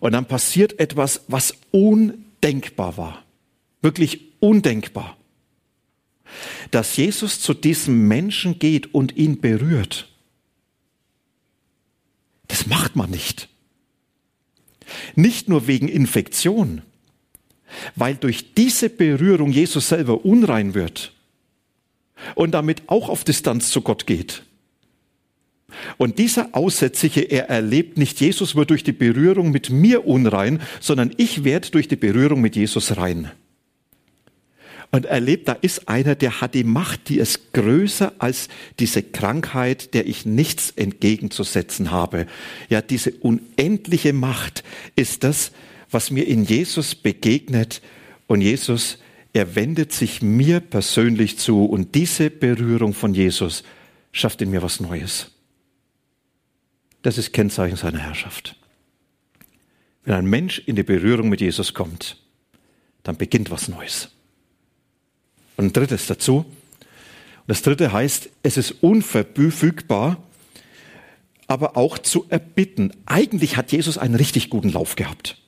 Und 0.00 0.12
dann 0.12 0.26
passiert 0.26 0.80
etwas, 0.80 1.24
was 1.28 1.54
undenkbar 1.70 2.96
war. 2.96 3.22
Wirklich 3.82 4.32
undenkbar. 4.40 5.18
Dass 6.70 6.96
Jesus 6.96 7.40
zu 7.40 7.52
diesem 7.52 8.08
Menschen 8.08 8.58
geht 8.58 8.94
und 8.94 9.14
ihn 9.14 9.42
berührt. 9.42 10.08
Das 12.48 12.66
macht 12.66 12.96
man 12.96 13.10
nicht. 13.10 13.50
Nicht 15.16 15.50
nur 15.50 15.66
wegen 15.66 15.88
Infektion, 15.88 16.80
weil 17.94 18.14
durch 18.14 18.54
diese 18.54 18.88
Berührung 18.88 19.52
Jesus 19.52 19.90
selber 19.90 20.24
unrein 20.24 20.72
wird 20.72 21.14
und 22.34 22.52
damit 22.52 22.82
auch 22.86 23.08
auf 23.08 23.24
Distanz 23.24 23.70
zu 23.70 23.82
Gott 23.82 24.06
geht. 24.06 24.42
Und 25.96 26.18
dieser 26.18 26.50
Aussätzige, 26.52 27.20
er 27.22 27.48
erlebt 27.48 27.98
nicht, 27.98 28.20
Jesus 28.20 28.54
wird 28.54 28.70
durch 28.70 28.84
die 28.84 28.92
Berührung 28.92 29.50
mit 29.50 29.70
mir 29.70 30.06
unrein, 30.06 30.60
sondern 30.80 31.12
ich 31.16 31.44
werde 31.44 31.70
durch 31.70 31.88
die 31.88 31.96
Berührung 31.96 32.40
mit 32.40 32.56
Jesus 32.56 32.96
rein. 32.96 33.30
Und 34.90 35.06
erlebt, 35.06 35.48
da 35.48 35.54
ist 35.54 35.88
einer, 35.88 36.14
der 36.14 36.40
hat 36.40 36.54
die 36.54 36.62
Macht, 36.62 37.08
die 37.08 37.18
ist 37.18 37.52
größer 37.52 38.12
als 38.18 38.48
diese 38.78 39.02
Krankheit, 39.02 39.92
der 39.92 40.06
ich 40.06 40.24
nichts 40.24 40.70
entgegenzusetzen 40.70 41.90
habe. 41.90 42.26
Ja, 42.68 42.80
diese 42.80 43.10
unendliche 43.10 44.12
Macht 44.12 44.62
ist 44.94 45.24
das, 45.24 45.50
was 45.90 46.12
mir 46.12 46.28
in 46.28 46.44
Jesus 46.44 46.94
begegnet. 46.94 47.82
Und 48.28 48.40
Jesus 48.40 48.98
er 49.34 49.56
wendet 49.56 49.92
sich 49.92 50.22
mir 50.22 50.60
persönlich 50.60 51.38
zu 51.38 51.64
und 51.64 51.96
diese 51.96 52.30
Berührung 52.30 52.94
von 52.94 53.14
Jesus 53.14 53.64
schafft 54.12 54.40
in 54.40 54.50
mir 54.50 54.62
was 54.62 54.78
Neues. 54.78 55.32
Das 57.02 57.18
ist 57.18 57.32
Kennzeichen 57.32 57.76
seiner 57.76 57.98
Herrschaft. 57.98 58.56
Wenn 60.04 60.14
ein 60.14 60.26
Mensch 60.26 60.60
in 60.60 60.76
die 60.76 60.84
Berührung 60.84 61.28
mit 61.28 61.40
Jesus 61.40 61.74
kommt, 61.74 62.16
dann 63.02 63.16
beginnt 63.16 63.50
was 63.50 63.68
Neues. 63.68 64.10
Und 65.56 65.66
ein 65.66 65.72
drittes 65.72 66.06
dazu. 66.06 66.36
Und 66.36 67.48
das 67.48 67.62
dritte 67.62 67.92
heißt, 67.92 68.30
es 68.44 68.56
ist 68.56 68.82
unverfügbar, 68.82 70.22
aber 71.48 71.76
auch 71.76 71.98
zu 71.98 72.26
erbitten. 72.28 72.92
Eigentlich 73.04 73.56
hat 73.56 73.72
Jesus 73.72 73.98
einen 73.98 74.14
richtig 74.14 74.48
guten 74.48 74.70
Lauf 74.70 74.94
gehabt. 74.94 75.43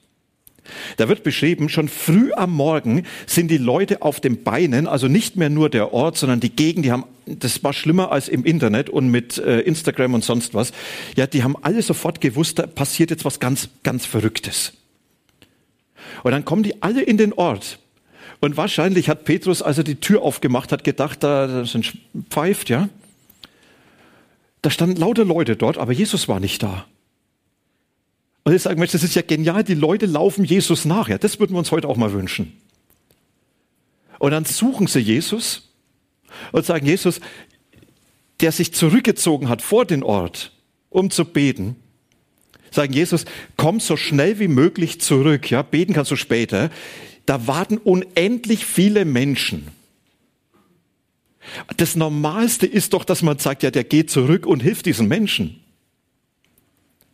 Da 0.97 1.09
wird 1.09 1.23
beschrieben, 1.23 1.69
schon 1.69 1.89
früh 1.89 2.33
am 2.33 2.53
Morgen 2.53 3.05
sind 3.27 3.51
die 3.51 3.59
Leute 3.59 4.03
auf 4.03 4.21
den 4.21 4.43
Beinen, 4.43 4.87
also 4.87 5.09
nicht 5.09 5.37
mehr 5.37 5.51
nur 5.51 5.71
der 5.71 5.93
Ort, 5.93 6.17
sondern 6.17 6.41
die 6.41 6.55
Gegend, 6.55 6.85
die 6.85 6.93
haben, 6.93 7.05
das 7.27 7.63
war 7.65 7.73
schlimmer 7.73 8.13
als 8.13 8.29
im 8.29 8.45
Internet 8.45 8.91
und 8.91 9.09
mit 9.09 9.39
äh, 9.39 9.61
Instagram 9.61 10.15
und 10.15 10.25
sonst 10.25 10.55
was. 10.55 10.73
Ja, 11.17 11.27
die 11.27 11.43
haben 11.43 11.57
alle 11.63 11.83
sofort 11.83 12.21
gewusst, 12.21 12.59
da 12.59 12.67
passiert 12.67 13.11
jetzt 13.11 13.25
was 13.25 13.41
ganz, 13.41 13.69
ganz 13.83 14.07
Verrücktes. 14.07 14.73
Und 16.23 16.33
dann 16.33 16.45
kommen 16.45 16.63
die 16.63 16.83
alle 16.83 17.03
in 17.03 17.17
den 17.17 17.33
Ort. 17.33 17.79
Und 18.41 18.57
wahrscheinlich 18.57 19.09
hat 19.09 19.25
Petrus, 19.25 19.63
als 19.63 19.79
er 19.79 19.85
die 19.85 19.97
Tür 19.97 20.23
aufgemacht 20.23 20.73
hat, 20.73 20.85
gedacht, 20.85 21.23
da, 21.23 21.65
sind 21.65 21.97
pfeift, 22.31 22.69
ja. 22.69 22.89
Da 24.63 24.71
standen 24.71 24.97
lauter 24.97 25.25
Leute 25.25 25.57
dort, 25.57 25.79
aber 25.79 25.93
Jesus 25.93 26.29
war 26.29 26.41
nicht 26.41 26.63
da. 26.63 26.87
Und 28.47 28.55
ich 28.55 28.63
sage, 28.63 28.79
Mensch, 28.79 28.93
das 28.93 29.03
ist 29.03 29.17
ja 29.17 29.23
genial, 29.23 29.65
die 29.65 29.75
Leute 29.75 30.07
laufen 30.07 30.45
Jesus 30.45 30.85
nach. 30.85 31.09
Ja, 31.09 31.19
das 31.19 31.41
würden 31.41 31.55
wir 31.55 31.59
uns 31.59 31.73
heute 31.73 31.89
auch 31.89 31.97
mal 31.97 32.13
wünschen. 32.13 32.53
Und 34.21 34.31
dann 34.31 34.45
suchen 34.45 34.87
sie 34.87 35.01
Jesus 35.01 35.73
und 36.53 36.65
sagen, 36.65 36.87
Jesus, 36.87 37.19
der 38.39 38.53
sich 38.53 38.73
zurückgezogen 38.73 39.49
hat 39.49 39.63
vor 39.63 39.85
den 39.85 40.05
Ort, 40.05 40.53
um 40.91 41.11
zu 41.11 41.25
beten, 41.25 41.75
sagen, 42.71 42.93
Jesus, 42.93 43.25
komm 43.57 43.81
so 43.81 43.97
schnell 43.97 44.39
wie 44.39 44.47
möglich 44.47 45.01
zurück. 45.01 45.51
Ja, 45.51 45.63
beten 45.63 45.93
kannst 45.93 46.13
du 46.13 46.17
später. 46.17 46.71
Da 47.27 47.49
warten 47.49 47.79
unendlich 47.79 48.65
viele 48.65 49.05
Menschen. 49.05 49.67
Das 51.79 51.97
Normalste 51.97 52.67
ist 52.67 52.93
doch, 52.93 53.03
dass 53.03 53.23
man 53.23 53.41
sagt, 53.41 53.65
ja, 53.65 53.73
der 53.73 53.83
geht 53.83 54.09
zurück 54.09 54.47
und 54.47 54.63
hilft 54.63 54.87
diesen 54.87 55.09
Menschen. 55.09 55.59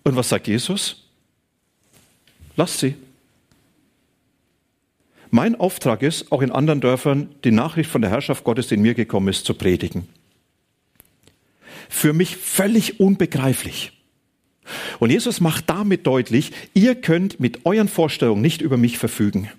Und 0.05 0.15
was 0.15 0.29
sagt 0.29 0.47
Jesus? 0.47 1.02
Lasst 2.57 2.81
sie. 2.81 2.95
Mein 5.31 5.55
Auftrag 5.55 6.03
ist, 6.03 6.31
auch 6.31 6.43
in 6.43 6.53
anderen 6.53 6.83
Dörfern 6.83 7.35
die 7.45 7.53
Nachricht 7.53 7.91
von 7.91 8.03
der 8.03 8.11
Herrschaft 8.11 8.45
Gottes, 8.45 8.69
die 8.69 8.75
in 8.75 8.83
mir 8.83 8.95
gekommen 8.95 9.29
ist, 9.29 9.47
zu 9.47 9.55
predigen. 9.55 10.07
Für 11.89 12.13
mich 12.13 12.37
völlig 12.37 13.01
unbegreiflich. 13.01 13.93
Und 14.99 15.11
Jesus 15.11 15.41
macht 15.41 15.71
damit 15.71 16.07
deutlich, 16.07 16.53
ihr 16.75 16.95
könnt 16.95 17.41
mit 17.41 17.65
euren 17.65 17.89
Vorstellungen 17.89 18.43
nicht 18.43 18.61
über 18.61 18.77
mich 18.77 18.99
verfügen. 18.99 19.51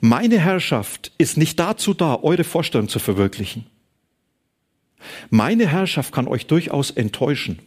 Meine 0.00 0.38
Herrschaft 0.38 1.12
ist 1.18 1.36
nicht 1.36 1.58
dazu 1.58 1.94
da, 1.94 2.16
eure 2.22 2.44
Vorstellungen 2.44 2.88
zu 2.88 2.98
verwirklichen. 2.98 3.66
Meine 5.30 5.66
Herrschaft 5.66 6.12
kann 6.12 6.28
euch 6.28 6.46
durchaus 6.46 6.90
enttäuschen. 6.90 7.60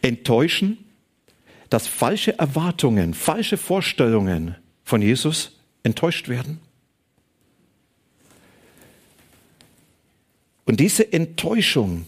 Enttäuschen, 0.00 0.78
dass 1.72 1.86
falsche 1.86 2.38
Erwartungen, 2.38 3.14
falsche 3.14 3.56
Vorstellungen 3.56 4.56
von 4.84 5.00
Jesus 5.00 5.52
enttäuscht 5.82 6.28
werden. 6.28 6.60
Und 10.66 10.80
diese 10.80 11.12
Enttäuschung, 11.14 12.04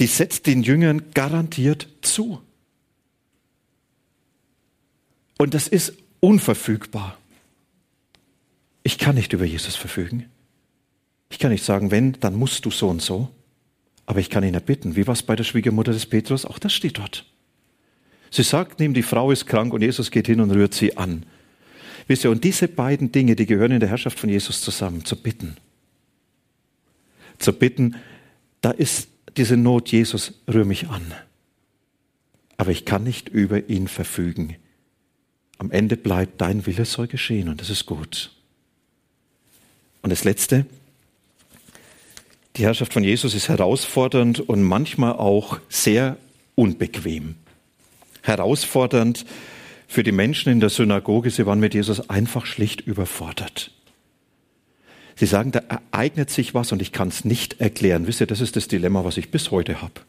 die 0.00 0.06
setzt 0.06 0.48
den 0.48 0.64
Jüngern 0.64 1.12
garantiert 1.14 1.86
zu. 2.02 2.42
Und 5.38 5.54
das 5.54 5.68
ist 5.68 5.94
unverfügbar. 6.18 7.16
Ich 8.82 8.98
kann 8.98 9.14
nicht 9.14 9.32
über 9.32 9.44
Jesus 9.44 9.76
verfügen. 9.76 10.28
Ich 11.30 11.38
kann 11.38 11.52
nicht 11.52 11.64
sagen, 11.64 11.92
wenn, 11.92 12.14
dann 12.14 12.34
musst 12.34 12.64
du 12.64 12.72
so 12.72 12.88
und 12.88 13.00
so. 13.00 13.30
Aber 14.06 14.18
ich 14.18 14.28
kann 14.28 14.42
ihn 14.42 14.54
erbitten. 14.54 14.96
Wie 14.96 15.06
war 15.06 15.14
es 15.14 15.22
bei 15.22 15.36
der 15.36 15.44
Schwiegermutter 15.44 15.92
des 15.92 16.06
Petrus? 16.06 16.44
Auch 16.44 16.58
das 16.58 16.72
steht 16.72 16.98
dort. 16.98 17.26
Sie 18.36 18.42
sagt 18.42 18.82
ihm, 18.82 18.92
die 18.92 19.02
Frau 19.02 19.30
ist 19.30 19.46
krank 19.46 19.72
und 19.72 19.80
Jesus 19.80 20.10
geht 20.10 20.26
hin 20.26 20.42
und 20.42 20.50
rührt 20.50 20.74
sie 20.74 20.98
an. 20.98 21.24
Wisst 22.06 22.22
ihr, 22.22 22.30
und 22.30 22.44
diese 22.44 22.68
beiden 22.68 23.10
Dinge, 23.10 23.34
die 23.34 23.46
gehören 23.46 23.72
in 23.72 23.80
der 23.80 23.88
Herrschaft 23.88 24.20
von 24.20 24.28
Jesus 24.28 24.60
zusammen, 24.60 25.06
zu 25.06 25.16
bitten. 25.16 25.56
Zu 27.38 27.54
bitten, 27.54 27.96
da 28.60 28.72
ist 28.72 29.08
diese 29.38 29.56
Not, 29.56 29.90
Jesus, 29.90 30.34
rühr 30.52 30.66
mich 30.66 30.88
an. 30.88 31.14
Aber 32.58 32.72
ich 32.72 32.84
kann 32.84 33.04
nicht 33.04 33.30
über 33.30 33.70
ihn 33.70 33.88
verfügen. 33.88 34.56
Am 35.56 35.70
Ende 35.70 35.96
bleibt, 35.96 36.38
dein 36.42 36.66
Wille 36.66 36.84
soll 36.84 37.06
geschehen 37.06 37.48
und 37.48 37.62
das 37.62 37.70
ist 37.70 37.86
gut. 37.86 38.32
Und 40.02 40.10
das 40.10 40.24
Letzte, 40.24 40.66
die 42.56 42.64
Herrschaft 42.64 42.92
von 42.92 43.02
Jesus 43.02 43.34
ist 43.34 43.48
herausfordernd 43.48 44.40
und 44.40 44.62
manchmal 44.62 45.14
auch 45.14 45.58
sehr 45.70 46.18
unbequem 46.54 47.36
herausfordernd 48.26 49.24
für 49.88 50.02
die 50.02 50.12
Menschen 50.12 50.50
in 50.52 50.60
der 50.60 50.70
Synagoge. 50.70 51.30
Sie 51.30 51.46
waren 51.46 51.60
mit 51.60 51.74
Jesus 51.74 52.10
einfach 52.10 52.46
schlicht 52.46 52.80
überfordert. 52.80 53.70
Sie 55.14 55.26
sagen, 55.26 55.52
da 55.52 55.60
ereignet 55.92 56.30
sich 56.30 56.54
was 56.54 56.72
und 56.72 56.82
ich 56.82 56.92
kann 56.92 57.08
es 57.08 57.24
nicht 57.24 57.60
erklären. 57.60 58.06
Wisst 58.06 58.20
ihr, 58.20 58.26
das 58.26 58.40
ist 58.40 58.56
das 58.56 58.68
Dilemma, 58.68 59.04
was 59.04 59.16
ich 59.16 59.30
bis 59.30 59.50
heute 59.50 59.80
habe. 59.80 60.02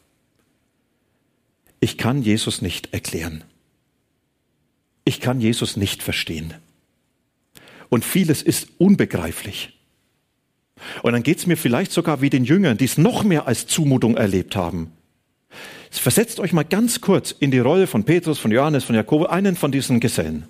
Ich 1.80 1.96
kann 1.96 2.22
Jesus 2.22 2.60
nicht 2.60 2.92
erklären. 2.92 3.44
ich 5.08 5.20
kann 5.20 5.40
Jesus 5.40 5.78
nicht 5.78 6.02
verstehen. 6.02 6.52
Und 7.88 8.04
vieles 8.04 8.42
ist 8.42 8.68
unbegreiflich. 8.76 9.78
Und 11.02 11.12
dann 11.12 11.22
geht 11.22 11.38
es 11.38 11.46
mir 11.46 11.56
vielleicht 11.56 11.92
sogar 11.92 12.20
wie 12.20 12.28
den 12.28 12.44
Jüngern, 12.44 12.76
die 12.76 12.84
es 12.84 12.98
noch 12.98 13.24
mehr 13.24 13.46
als 13.46 13.66
Zumutung 13.66 14.18
erlebt 14.18 14.54
haben. 14.54 14.92
Versetzt 15.90 16.40
euch 16.40 16.52
mal 16.52 16.64
ganz 16.64 17.00
kurz 17.00 17.32
in 17.32 17.50
die 17.50 17.58
Rolle 17.58 17.86
von 17.86 18.04
Petrus, 18.04 18.38
von 18.38 18.50
Johannes, 18.50 18.84
von 18.84 18.94
Jakobus, 18.94 19.28
einen 19.28 19.56
von 19.56 19.72
diesen 19.72 20.00
Gesellen. 20.00 20.44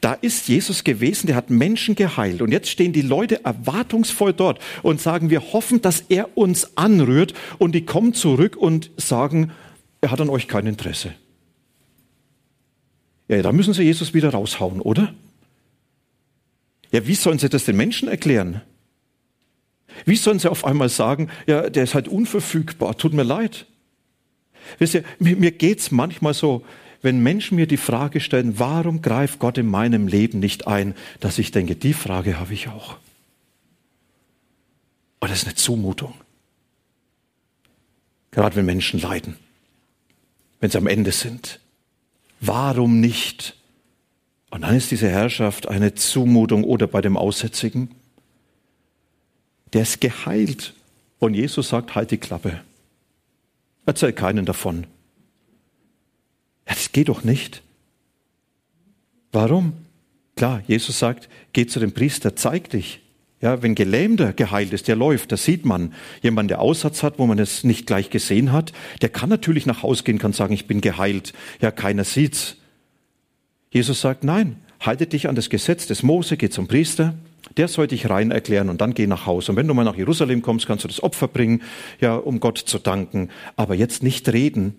Da 0.00 0.14
ist 0.14 0.48
Jesus 0.48 0.84
gewesen, 0.84 1.28
der 1.28 1.36
hat 1.36 1.50
Menschen 1.50 1.94
geheilt. 1.94 2.42
Und 2.42 2.52
jetzt 2.52 2.68
stehen 2.68 2.92
die 2.92 3.02
Leute 3.02 3.44
erwartungsvoll 3.44 4.32
dort 4.32 4.58
und 4.82 5.00
sagen, 5.00 5.30
wir 5.30 5.52
hoffen, 5.52 5.80
dass 5.80 6.04
er 6.08 6.36
uns 6.36 6.76
anrührt. 6.76 7.34
Und 7.58 7.72
die 7.74 7.86
kommen 7.86 8.12
zurück 8.12 8.56
und 8.56 8.90
sagen, 8.96 9.52
er 10.00 10.10
hat 10.10 10.20
an 10.20 10.28
euch 10.28 10.48
kein 10.48 10.66
Interesse. 10.66 11.14
Ja, 13.28 13.40
da 13.40 13.52
müssen 13.52 13.72
sie 13.72 13.84
Jesus 13.84 14.12
wieder 14.12 14.30
raushauen, 14.30 14.80
oder? 14.80 15.14
Ja, 16.92 17.06
wie 17.06 17.14
sollen 17.14 17.38
sie 17.38 17.48
das 17.48 17.64
den 17.64 17.76
Menschen 17.76 18.08
erklären? 18.08 18.60
Wie 20.04 20.16
sollen 20.16 20.38
sie 20.38 20.50
auf 20.50 20.64
einmal 20.64 20.88
sagen, 20.88 21.30
ja, 21.46 21.68
der 21.70 21.84
ist 21.84 21.94
halt 21.94 22.08
unverfügbar, 22.08 22.96
tut 22.96 23.12
mir 23.12 23.22
leid. 23.22 23.66
Wisst 24.78 24.94
ihr, 24.94 25.04
mir, 25.18 25.36
mir 25.36 25.52
geht's 25.52 25.90
manchmal 25.90 26.34
so, 26.34 26.64
wenn 27.02 27.22
Menschen 27.22 27.56
mir 27.56 27.66
die 27.66 27.76
Frage 27.76 28.20
stellen, 28.20 28.58
warum 28.58 29.02
greift 29.02 29.38
Gott 29.38 29.58
in 29.58 29.66
meinem 29.66 30.08
Leben 30.08 30.38
nicht 30.38 30.66
ein, 30.66 30.94
dass 31.20 31.38
ich 31.38 31.50
denke, 31.50 31.76
die 31.76 31.92
Frage 31.92 32.40
habe 32.40 32.54
ich 32.54 32.68
auch. 32.68 32.96
Und 35.20 35.30
das 35.30 35.42
ist 35.42 35.46
eine 35.46 35.54
Zumutung. 35.54 36.14
Gerade 38.30 38.56
wenn 38.56 38.66
Menschen 38.66 39.00
leiden, 39.00 39.36
wenn 40.60 40.70
sie 40.70 40.78
am 40.78 40.86
Ende 40.86 41.12
sind. 41.12 41.60
Warum 42.40 43.00
nicht? 43.00 43.56
Und 44.50 44.62
dann 44.62 44.74
ist 44.74 44.90
diese 44.90 45.08
Herrschaft 45.08 45.68
eine 45.68 45.94
Zumutung 45.94 46.64
oder 46.64 46.86
bei 46.86 47.00
dem 47.00 47.16
Aussätzigen 47.16 47.90
der 49.74 49.82
ist 49.82 50.00
geheilt. 50.00 50.72
Und 51.18 51.34
Jesus 51.34 51.68
sagt, 51.68 51.94
halt 51.94 52.10
die 52.10 52.18
Klappe. 52.18 52.60
Erzähl 53.86 54.12
keinen 54.12 54.46
davon. 54.46 54.86
Ja, 56.66 56.74
das 56.74 56.92
geht 56.92 57.08
doch 57.08 57.24
nicht. 57.24 57.62
Warum? 59.32 59.74
Klar, 60.36 60.62
Jesus 60.66 60.98
sagt, 60.98 61.28
geh 61.52 61.66
zu 61.66 61.80
dem 61.80 61.92
Priester, 61.92 62.34
zeig 62.36 62.70
dich. 62.70 63.00
Ja, 63.40 63.62
wenn 63.62 63.74
Gelähmter 63.74 64.32
geheilt 64.32 64.72
ist, 64.72 64.88
der 64.88 64.96
läuft, 64.96 65.30
das 65.32 65.44
sieht 65.44 65.66
man. 65.66 65.92
Jemand, 66.22 66.50
der 66.50 66.60
Aussatz 66.60 67.02
hat, 67.02 67.18
wo 67.18 67.26
man 67.26 67.38
es 67.38 67.62
nicht 67.62 67.86
gleich 67.86 68.08
gesehen 68.08 68.52
hat, 68.52 68.72
der 69.02 69.10
kann 69.10 69.28
natürlich 69.28 69.66
nach 69.66 69.82
Hause 69.82 70.04
gehen, 70.04 70.18
kann 70.18 70.32
sagen, 70.32 70.54
ich 70.54 70.66
bin 70.66 70.80
geheilt. 70.80 71.34
Ja, 71.60 71.70
keiner 71.70 72.04
sieht's. 72.04 72.56
Jesus 73.70 74.00
sagt, 74.00 74.24
nein, 74.24 74.56
halte 74.80 75.06
dich 75.06 75.28
an 75.28 75.34
das 75.34 75.50
Gesetz 75.50 75.86
des 75.86 76.02
Mose, 76.02 76.36
geh 76.36 76.48
zum 76.48 76.68
Priester, 76.68 77.14
der 77.56 77.68
soll 77.68 77.86
dich 77.86 78.10
rein 78.10 78.30
erklären 78.30 78.68
und 78.68 78.80
dann 78.80 78.94
geh 78.94 79.06
nach 79.06 79.26
Hause. 79.26 79.52
Und 79.52 79.56
wenn 79.56 79.68
du 79.68 79.74
mal 79.74 79.84
nach 79.84 79.96
Jerusalem 79.96 80.42
kommst, 80.42 80.66
kannst 80.66 80.84
du 80.84 80.88
das 80.88 81.02
Opfer 81.02 81.28
bringen, 81.28 81.62
ja, 82.00 82.16
um 82.16 82.40
Gott 82.40 82.58
zu 82.58 82.78
danken. 82.78 83.30
Aber 83.56 83.74
jetzt 83.74 84.02
nicht 84.02 84.28
reden. 84.32 84.74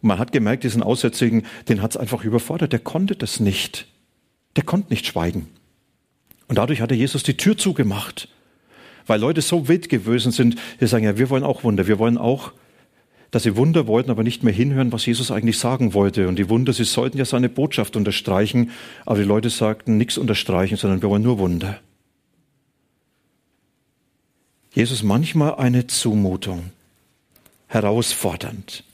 Man 0.00 0.18
hat 0.18 0.32
gemerkt, 0.32 0.64
diesen 0.64 0.82
Aussätzigen, 0.82 1.44
den 1.68 1.82
hat 1.82 1.92
es 1.92 1.96
einfach 1.96 2.24
überfordert. 2.24 2.72
Der 2.72 2.78
konnte 2.78 3.16
das 3.16 3.40
nicht. 3.40 3.86
Der 4.56 4.64
konnte 4.64 4.90
nicht 4.90 5.06
schweigen. 5.06 5.48
Und 6.46 6.56
dadurch 6.56 6.80
hat 6.80 6.90
er 6.90 6.96
Jesus 6.96 7.22
die 7.22 7.36
Tür 7.36 7.56
zugemacht. 7.56 8.28
Weil 9.06 9.20
Leute 9.20 9.40
so 9.40 9.68
wild 9.68 9.88
gewesen 9.88 10.32
sind, 10.32 10.56
die 10.80 10.86
sagen, 10.86 11.04
ja, 11.04 11.18
wir 11.18 11.30
wollen 11.30 11.44
auch 11.44 11.64
Wunder. 11.64 11.86
Wir 11.86 11.98
wollen 11.98 12.18
auch, 12.18 12.52
dass 13.30 13.42
sie 13.42 13.56
Wunder 13.56 13.86
wollten, 13.86 14.10
aber 14.10 14.22
nicht 14.22 14.42
mehr 14.42 14.52
hinhören, 14.52 14.92
was 14.92 15.04
Jesus 15.04 15.30
eigentlich 15.30 15.58
sagen 15.58 15.92
wollte. 15.92 16.28
Und 16.28 16.36
die 16.36 16.48
Wunder, 16.48 16.72
sie 16.72 16.84
sollten 16.84 17.18
ja 17.18 17.24
seine 17.24 17.48
Botschaft 17.48 17.96
unterstreichen, 17.96 18.70
aber 19.04 19.18
die 19.18 19.24
Leute 19.24 19.50
sagten, 19.50 19.96
nichts 19.96 20.16
unterstreichen, 20.16 20.76
sondern 20.76 21.02
wir 21.02 21.10
wollen 21.10 21.22
nur 21.22 21.38
Wunder. 21.38 21.80
Jesus 24.72 25.02
manchmal 25.02 25.56
eine 25.56 25.86
Zumutung, 25.86 26.70
herausfordernd, 27.66 28.84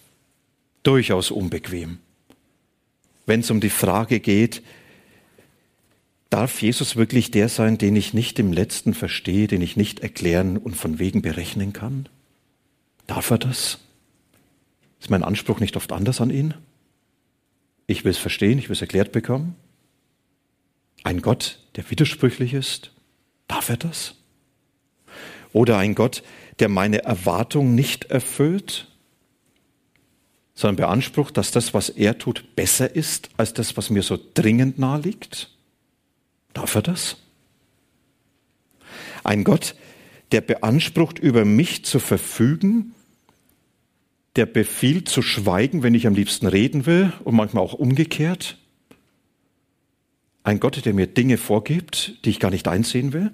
durchaus 0.82 1.30
unbequem. 1.30 1.98
Wenn 3.26 3.40
es 3.40 3.50
um 3.50 3.60
die 3.60 3.70
Frage 3.70 4.20
geht, 4.20 4.62
darf 6.30 6.60
Jesus 6.60 6.96
wirklich 6.96 7.30
der 7.30 7.48
sein, 7.48 7.78
den 7.78 7.94
ich 7.94 8.14
nicht 8.14 8.38
im 8.38 8.52
letzten 8.52 8.94
verstehe, 8.94 9.46
den 9.46 9.62
ich 9.62 9.76
nicht 9.76 10.00
erklären 10.00 10.56
und 10.56 10.74
von 10.76 10.98
wegen 10.98 11.22
berechnen 11.22 11.72
kann? 11.72 12.08
Darf 13.06 13.30
er 13.30 13.38
das? 13.38 13.78
Ist 15.04 15.10
mein 15.10 15.22
Anspruch 15.22 15.60
nicht 15.60 15.76
oft 15.76 15.92
anders 15.92 16.22
an 16.22 16.30
ihn? 16.30 16.54
Ich 17.86 18.04
will 18.04 18.10
es 18.10 18.16
verstehen, 18.16 18.58
ich 18.58 18.70
will 18.70 18.72
es 18.72 18.80
erklärt 18.80 19.12
bekommen. 19.12 19.54
Ein 21.02 21.20
Gott, 21.20 21.58
der 21.76 21.90
widersprüchlich 21.90 22.54
ist, 22.54 22.90
darf 23.46 23.68
er 23.68 23.76
das? 23.76 24.14
Oder 25.52 25.76
ein 25.76 25.94
Gott, 25.94 26.22
der 26.58 26.70
meine 26.70 27.04
Erwartung 27.04 27.74
nicht 27.74 28.06
erfüllt, 28.06 28.88
sondern 30.54 30.76
beansprucht, 30.76 31.36
dass 31.36 31.50
das, 31.50 31.74
was 31.74 31.90
er 31.90 32.16
tut, 32.16 32.56
besser 32.56 32.96
ist 32.96 33.28
als 33.36 33.52
das, 33.52 33.76
was 33.76 33.90
mir 33.90 34.02
so 34.02 34.18
dringend 34.32 34.78
nahe 34.78 35.02
liegt? 35.02 35.50
Darf 36.54 36.76
er 36.76 36.82
das? 36.82 37.18
Ein 39.22 39.44
Gott, 39.44 39.74
der 40.32 40.40
beansprucht, 40.40 41.18
über 41.18 41.44
mich 41.44 41.84
zu 41.84 41.98
verfügen, 41.98 42.93
der 44.36 44.46
befiehlt 44.46 45.08
zu 45.08 45.22
schweigen, 45.22 45.82
wenn 45.82 45.94
ich 45.94 46.06
am 46.06 46.14
liebsten 46.14 46.46
reden 46.46 46.86
will 46.86 47.12
und 47.22 47.34
manchmal 47.34 47.62
auch 47.62 47.74
umgekehrt. 47.74 48.58
Ein 50.42 50.60
Gott, 50.60 50.84
der 50.84 50.92
mir 50.92 51.06
Dinge 51.06 51.38
vorgibt, 51.38 52.24
die 52.24 52.30
ich 52.30 52.40
gar 52.40 52.50
nicht 52.50 52.68
einsehen 52.68 53.12
will. 53.12 53.30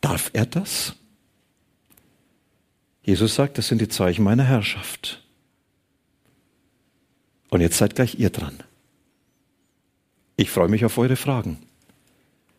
Darf 0.00 0.30
er 0.32 0.46
das? 0.46 0.94
Jesus 3.02 3.34
sagt, 3.34 3.58
das 3.58 3.68
sind 3.68 3.80
die 3.80 3.88
Zeichen 3.88 4.22
meiner 4.22 4.44
Herrschaft. 4.44 5.22
Und 7.48 7.60
jetzt 7.60 7.78
seid 7.78 7.96
gleich 7.96 8.18
ihr 8.18 8.30
dran. 8.30 8.54
Ich 10.36 10.50
freue 10.50 10.68
mich 10.68 10.84
auf 10.84 10.96
eure 10.98 11.16
Fragen. 11.16 11.58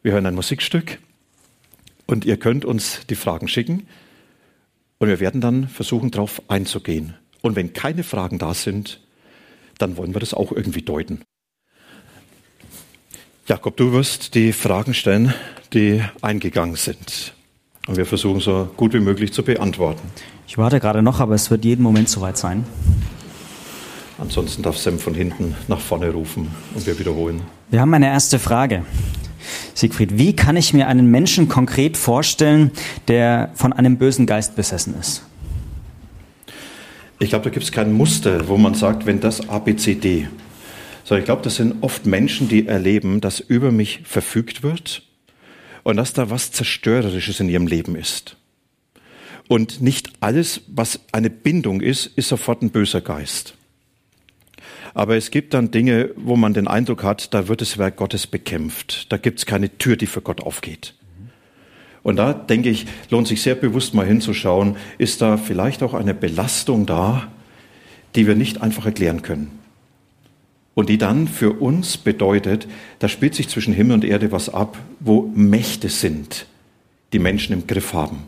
Wir 0.04 0.14
hören 0.14 0.26
ein 0.26 0.36
Musikstück 0.36 1.00
und 2.08 2.26
ihr 2.26 2.38
könnt 2.38 2.66
uns 2.66 3.06
die 3.08 3.16
Fragen 3.16 3.48
schicken 3.48 3.88
und 4.98 5.08
wir 5.08 5.20
werden 5.20 5.42
dann 5.42 5.68
versuchen, 5.68 6.12
darauf 6.12 6.42
einzugehen. 6.50 7.16
Und 7.42 7.56
wenn 7.56 7.74
keine 7.74 8.04
Fragen 8.04 8.38
da 8.38 8.54
sind, 8.54 9.02
dann 9.78 9.98
wollen 9.98 10.14
wir 10.14 10.20
das 10.20 10.34
auch 10.34 10.52
irgendwie 10.52 10.82
deuten. 10.82 11.24
Jakob, 13.48 13.76
du 13.78 13.92
wirst 13.92 14.36
die 14.36 14.54
Fragen 14.54 14.94
stellen, 14.94 15.34
die 15.74 16.02
eingegangen 16.22 16.76
sind. 16.76 17.34
Und 17.88 17.98
wir 17.98 18.06
versuchen 18.06 18.40
so 18.40 18.70
gut 18.78 18.94
wie 18.94 19.00
möglich 19.00 19.34
zu 19.34 19.44
beantworten. 19.44 20.08
Ich 20.48 20.58
warte 20.58 20.80
gerade 20.80 21.02
noch, 21.02 21.20
aber 21.20 21.34
es 21.34 21.50
wird 21.50 21.66
jeden 21.66 21.82
Moment 21.82 22.10
soweit 22.10 22.38
sein. 22.38 22.66
Ansonsten 24.20 24.62
darf 24.62 24.78
Sam 24.78 25.00
von 25.00 25.16
hinten 25.16 25.56
nach 25.68 25.80
vorne 25.80 26.12
rufen 26.12 26.52
und 26.76 26.86
wir 26.86 27.00
wiederholen. 27.00 27.42
Wir 27.72 27.82
haben 27.82 27.94
eine 27.94 28.08
erste 28.08 28.38
Frage. 28.38 28.86
Siegfried, 29.74 30.18
wie 30.18 30.36
kann 30.36 30.56
ich 30.56 30.74
mir 30.74 30.88
einen 30.88 31.10
Menschen 31.10 31.50
konkret 31.50 31.98
vorstellen, 31.98 32.72
der 33.08 33.50
von 33.56 33.74
einem 33.74 33.98
bösen 33.98 34.28
Geist 34.28 34.56
besessen 34.56 34.94
ist? 35.00 35.24
Ich 37.22 37.30
glaube, 37.30 37.44
da 37.44 37.52
gibt 37.52 37.64
es 37.64 37.72
kein 37.72 37.94
Muster, 37.94 38.48
wo 38.48 38.58
man 38.58 38.74
sagt, 38.74 39.06
wenn 39.06 39.20
das 39.20 39.48
ABCD. 39.48 40.28
Sondern 41.04 41.20
ich 41.20 41.26
glaube, 41.26 41.44
das 41.44 41.58
sind 41.58 41.84
oft 41.84 42.08
Menschen, 42.08 42.50
die 42.50 42.68
erleben, 42.68 43.22
dass 43.22 43.40
über 43.40 43.72
mich 43.72 44.02
verfügt 44.06 44.64
wird 44.64 45.04
und 45.84 45.98
dass 45.98 46.14
da 46.14 46.32
was 46.32 46.52
Zerstörerisches 46.52 47.40
in 47.40 47.48
ihrem 47.48 47.68
Leben 47.68 47.96
ist. 47.96 48.38
Und 49.48 49.82
nicht 49.82 50.14
alles, 50.20 50.62
was 50.66 51.00
eine 51.12 51.30
Bindung 51.30 51.82
ist, 51.82 52.08
ist 52.08 52.30
sofort 52.30 52.64
ein 52.64 52.72
böser 52.72 53.02
Geist. 53.02 53.54
Aber 54.96 55.16
es 55.16 55.30
gibt 55.30 55.54
dann 55.54 55.70
Dinge, 55.70 56.10
wo 56.16 56.36
man 56.36 56.56
den 56.56 56.68
Eindruck 56.68 57.04
hat, 57.04 57.36
da 57.36 57.48
wird 57.48 57.62
das 57.62 57.78
Werk 57.78 57.98
Gottes 57.98 58.26
bekämpft. 58.26 59.12
Da 59.12 59.18
gibt 59.18 59.38
es 59.38 59.46
keine 59.46 59.78
Tür, 59.78 59.96
die 59.96 60.08
für 60.08 60.22
Gott 60.22 60.42
aufgeht. 60.42 60.96
Und 62.04 62.16
da 62.18 62.34
denke 62.34 62.70
ich, 62.70 62.88
lohnt 63.10 63.28
sich 63.28 63.42
sehr 63.42 63.56
bewusst 63.56 63.94
mal 63.94 64.06
hinzuschauen, 64.06 64.76
ist 64.98 65.22
da 65.22 65.38
vielleicht 65.38 65.84
auch 65.84 65.94
eine 65.94 66.14
Belastung 66.14 66.86
da, 66.86 67.28
die 68.16 68.28
wir 68.28 68.36
nicht 68.36 68.62
einfach 68.62 68.86
erklären 68.86 69.22
können 69.22 69.62
und 70.74 70.90
die 70.90 70.98
dann 70.98 71.28
für 71.28 71.52
uns 71.52 71.98
bedeutet, 71.98 72.68
da 73.00 73.08
spielt 73.08 73.36
sich 73.36 73.50
zwischen 73.50 73.74
Himmel 73.74 73.96
und 73.96 74.06
Erde 74.06 74.32
was 74.32 74.50
ab, 74.50 74.78
wo 75.00 75.30
Mächte 75.36 75.90
sind, 75.90 76.46
die 77.14 77.20
Menschen 77.20 77.54
im 77.54 77.68
Griff 77.68 77.94
haben. 77.94 78.24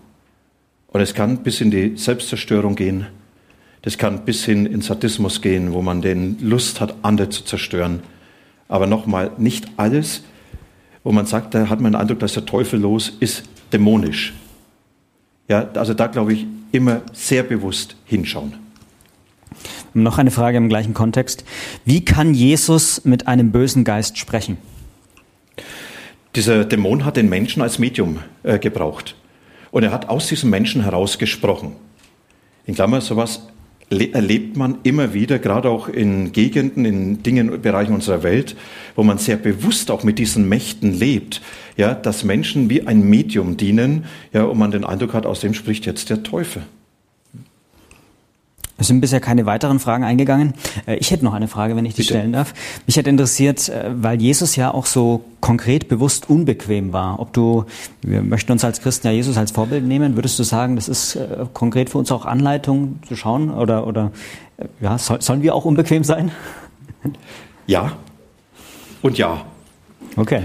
Und 0.88 1.02
es 1.02 1.14
kann 1.14 1.44
bis 1.44 1.62
in 1.62 1.72
die 1.72 1.98
Selbstzerstörung 1.98 2.76
gehen, 2.76 3.08
das 3.82 3.98
kann 3.98 4.24
bis 4.24 4.46
hin 4.46 4.66
in 4.66 4.82
Sadismus 4.82 5.42
gehen, 5.42 5.74
wo 5.74 5.82
man 5.82 6.02
den 6.02 6.38
Lust 6.40 6.80
hat, 6.80 6.96
andere 7.02 7.30
zu 7.30 7.44
zerstören. 7.44 8.02
Aber 8.70 8.88
nochmal, 8.88 9.32
nicht 9.38 9.68
alles, 9.76 10.24
wo 11.04 11.12
man 11.12 11.26
sagt, 11.26 11.54
da 11.54 11.70
hat 11.70 11.82
man 11.82 11.92
den 11.92 12.00
Eindruck, 12.00 12.20
dass 12.20 12.34
der 12.34 12.46
Teufel 12.46 12.80
los 12.80 13.12
ist, 13.20 13.44
dämonisch. 13.74 14.34
Ja, 15.48 15.70
also 15.74 15.94
da 15.94 16.08
glaube 16.08 16.34
ich 16.34 16.46
immer 16.72 17.02
sehr 17.12 17.44
bewusst 17.44 17.96
hinschauen. 18.06 18.54
Noch 19.94 20.18
eine 20.18 20.32
Frage 20.32 20.58
im 20.58 20.70
gleichen 20.70 20.94
Kontext. 20.94 21.44
Wie 21.86 22.04
kann 22.04 22.34
Jesus 22.34 23.06
mit 23.06 23.28
einem 23.28 23.52
bösen 23.52 23.84
Geist 23.84 24.18
sprechen? 24.18 24.58
Dieser 26.36 26.66
Dämon 26.66 27.06
hat 27.06 27.18
den 27.18 27.30
Menschen 27.30 27.62
als 27.62 27.78
Medium 27.78 28.20
äh, 28.42 28.58
gebraucht. 28.58 29.16
Und 29.70 29.84
er 29.84 29.92
hat 29.92 30.10
aus 30.10 30.28
diesem 30.28 30.50
Menschen 30.50 30.84
heraus 30.84 31.20
gesprochen. 31.20 31.76
In 32.66 32.74
Klammer, 32.74 33.02
sowas 33.02 33.48
erlebt 34.02 34.58
man 34.58 34.78
immer 34.84 35.14
wieder, 35.14 35.40
gerade 35.40 35.70
auch 35.70 35.88
in 35.88 36.32
Gegenden, 36.32 36.86
in 36.86 37.24
Dingen, 37.24 37.62
Bereichen 37.62 37.94
unserer 37.94 38.24
Welt, 38.24 38.56
wo 38.96 39.04
man 39.04 39.18
sehr 39.18 39.38
bewusst 39.38 39.92
auch 39.92 40.04
mit 40.04 40.20
diesen 40.20 40.48
Mächten 40.50 40.94
lebt, 40.94 41.42
ja, 41.78 41.94
dass 41.94 42.24
Menschen 42.24 42.70
wie 42.70 42.86
ein 42.88 43.10
Medium 43.10 43.58
dienen, 43.58 44.06
ja, 44.32 44.44
und 44.44 44.58
man 44.58 44.72
den 44.72 44.84
Eindruck 44.84 45.14
hat, 45.14 45.26
aus 45.26 45.40
dem 45.40 45.54
spricht 45.54 45.86
jetzt 45.86 46.10
der 46.10 46.24
Teufel. 46.24 46.64
Es 48.78 48.88
sind 48.88 49.02
bisher 49.02 49.20
keine 49.20 49.46
weiteren 49.46 49.80
Fragen 49.80 50.04
eingegangen. 50.04 50.54
Äh, 50.88 50.96
ich 50.96 51.12
hätte 51.12 51.24
noch 51.24 51.34
eine 51.34 51.48
Frage, 51.48 51.76
wenn 51.76 51.86
ich 51.86 51.94
die 51.94 52.02
Bitte. 52.02 52.16
stellen 52.16 52.34
darf. 52.34 52.54
Mich 52.88 52.98
hätte 52.98 53.10
interessiert, 53.10 53.70
äh, 53.70 53.92
weil 53.96 54.22
Jesus 54.22 54.56
ja 54.56 54.74
auch 54.74 54.86
so 54.86 55.24
konkret 55.42 55.88
bewusst 55.88 56.30
unbequem 56.30 56.92
war. 56.92 57.20
Ob 57.20 57.34
du, 57.34 57.66
wir 58.02 58.24
möchten 58.24 58.52
uns 58.52 58.64
als 58.64 58.82
Christen 58.82 59.08
ja 59.08 59.14
Jesus 59.14 59.38
als 59.38 59.52
Vorbild 59.52 59.86
nehmen, 59.86 60.16
würdest 60.16 60.40
du 60.40 60.44
sagen, 60.44 60.76
das 60.76 60.88
ist 60.88 61.16
äh, 61.16 61.46
konkret 61.54 61.90
für 61.90 62.00
uns 62.00 62.12
auch 62.12 62.26
Anleitung 62.26 63.00
zu 63.08 63.16
schauen? 63.16 63.52
Oder, 63.52 63.86
oder 63.86 64.12
ja, 64.82 64.98
sollen 64.98 65.42
wir 65.44 65.56
auch 65.56 65.66
unbequem 65.66 66.04
sein? 66.04 66.32
Ja 67.66 67.94
und 69.02 69.18
ja. 69.18 69.46
Okay. 70.18 70.42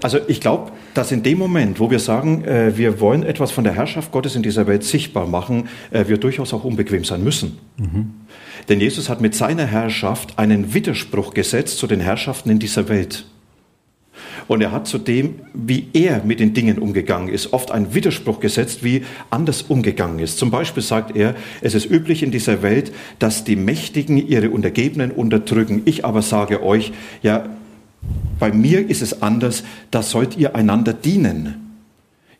also 0.00 0.18
ich 0.28 0.40
glaube, 0.40 0.70
dass 0.94 1.12
in 1.12 1.22
dem 1.22 1.38
Moment, 1.38 1.80
wo 1.80 1.90
wir 1.90 1.98
sagen, 1.98 2.44
äh, 2.44 2.76
wir 2.76 3.00
wollen 3.00 3.22
etwas 3.22 3.50
von 3.50 3.64
der 3.64 3.74
Herrschaft 3.74 4.12
Gottes 4.12 4.36
in 4.36 4.42
dieser 4.42 4.66
Welt 4.66 4.84
sichtbar 4.84 5.26
machen, 5.26 5.68
äh, 5.90 6.06
wir 6.08 6.18
durchaus 6.18 6.52
auch 6.52 6.64
unbequem 6.64 7.04
sein 7.04 7.22
müssen. 7.22 7.58
Mhm. 7.76 8.10
Denn 8.68 8.80
Jesus 8.80 9.08
hat 9.08 9.20
mit 9.20 9.34
seiner 9.34 9.66
Herrschaft 9.66 10.38
einen 10.38 10.74
Widerspruch 10.74 11.34
gesetzt 11.34 11.78
zu 11.78 11.86
den 11.86 12.00
Herrschaften 12.00 12.50
in 12.50 12.58
dieser 12.58 12.88
Welt. 12.88 13.26
Und 14.48 14.60
er 14.62 14.72
hat 14.72 14.88
zu 14.88 14.98
dem, 14.98 15.36
wie 15.54 15.88
er 15.92 16.24
mit 16.24 16.40
den 16.40 16.54
Dingen 16.54 16.78
umgegangen 16.78 17.28
ist, 17.28 17.52
oft 17.52 17.70
einen 17.70 17.94
Widerspruch 17.94 18.40
gesetzt, 18.40 18.82
wie 18.82 19.04
anders 19.30 19.62
umgegangen 19.62 20.18
ist. 20.18 20.38
Zum 20.38 20.50
Beispiel 20.50 20.82
sagt 20.82 21.14
er, 21.16 21.36
es 21.60 21.74
ist 21.74 21.88
üblich 21.88 22.22
in 22.24 22.32
dieser 22.32 22.60
Welt, 22.62 22.92
dass 23.20 23.44
die 23.44 23.54
Mächtigen 23.54 24.16
ihre 24.16 24.50
Untergebenen 24.50 25.12
unterdrücken. 25.12 25.82
Ich 25.84 26.04
aber 26.04 26.22
sage 26.22 26.64
euch, 26.64 26.92
ja, 27.22 27.44
bei 28.38 28.52
mir 28.52 28.88
ist 28.88 29.02
es 29.02 29.22
anders, 29.22 29.64
da 29.90 30.02
sollt 30.02 30.36
ihr 30.36 30.54
einander 30.54 30.92
dienen. 30.92 31.76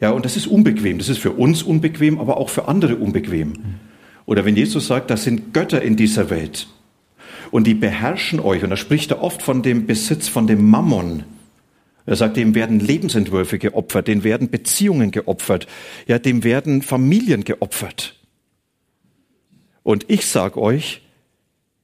Ja, 0.00 0.10
und 0.10 0.24
das 0.24 0.36
ist 0.36 0.46
unbequem. 0.46 0.98
Das 0.98 1.08
ist 1.08 1.18
für 1.18 1.32
uns 1.32 1.62
unbequem, 1.62 2.18
aber 2.18 2.38
auch 2.38 2.48
für 2.48 2.68
andere 2.68 2.96
unbequem. 2.96 3.52
Oder 4.24 4.44
wenn 4.44 4.56
Jesus 4.56 4.86
sagt, 4.86 5.10
das 5.10 5.24
sind 5.24 5.52
Götter 5.52 5.82
in 5.82 5.96
dieser 5.96 6.30
Welt 6.30 6.68
und 7.50 7.66
die 7.66 7.74
beherrschen 7.74 8.40
euch, 8.40 8.62
und 8.62 8.70
da 8.70 8.76
spricht 8.76 9.10
er 9.10 9.22
oft 9.22 9.42
von 9.42 9.62
dem 9.62 9.86
Besitz, 9.86 10.28
von 10.28 10.46
dem 10.46 10.70
Mammon. 10.70 11.24
Er 12.06 12.16
sagt, 12.16 12.36
dem 12.36 12.54
werden 12.54 12.80
Lebensentwürfe 12.80 13.58
geopfert, 13.58 14.08
dem 14.08 14.24
werden 14.24 14.50
Beziehungen 14.50 15.10
geopfert, 15.10 15.66
ja, 16.06 16.18
dem 16.18 16.44
werden 16.44 16.82
Familien 16.82 17.44
geopfert. 17.44 18.16
Und 19.82 20.06
ich 20.08 20.26
sage 20.26 20.60
euch, 20.60 21.02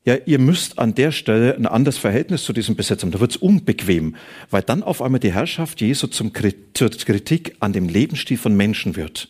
ja, 0.06 0.14
ihr 0.24 0.38
müsst 0.38 0.78
an 0.78 0.94
der 0.94 1.10
Stelle 1.10 1.56
ein 1.56 1.66
anderes 1.66 1.98
Verhältnis 1.98 2.44
zu 2.44 2.52
diesem 2.52 2.76
Besitz 2.76 3.02
haben. 3.02 3.10
Da 3.10 3.18
wird 3.18 3.32
es 3.32 3.36
unbequem, 3.36 4.14
weil 4.50 4.62
dann 4.62 4.84
auf 4.84 5.02
einmal 5.02 5.18
die 5.18 5.32
Herrschaft 5.32 5.80
Jesu 5.80 6.06
zum, 6.06 6.30
zur 6.74 6.90
Kritik 6.90 7.56
an 7.58 7.72
dem 7.72 7.88
Lebensstil 7.88 8.38
von 8.38 8.56
Menschen 8.56 8.94
wird. 8.94 9.28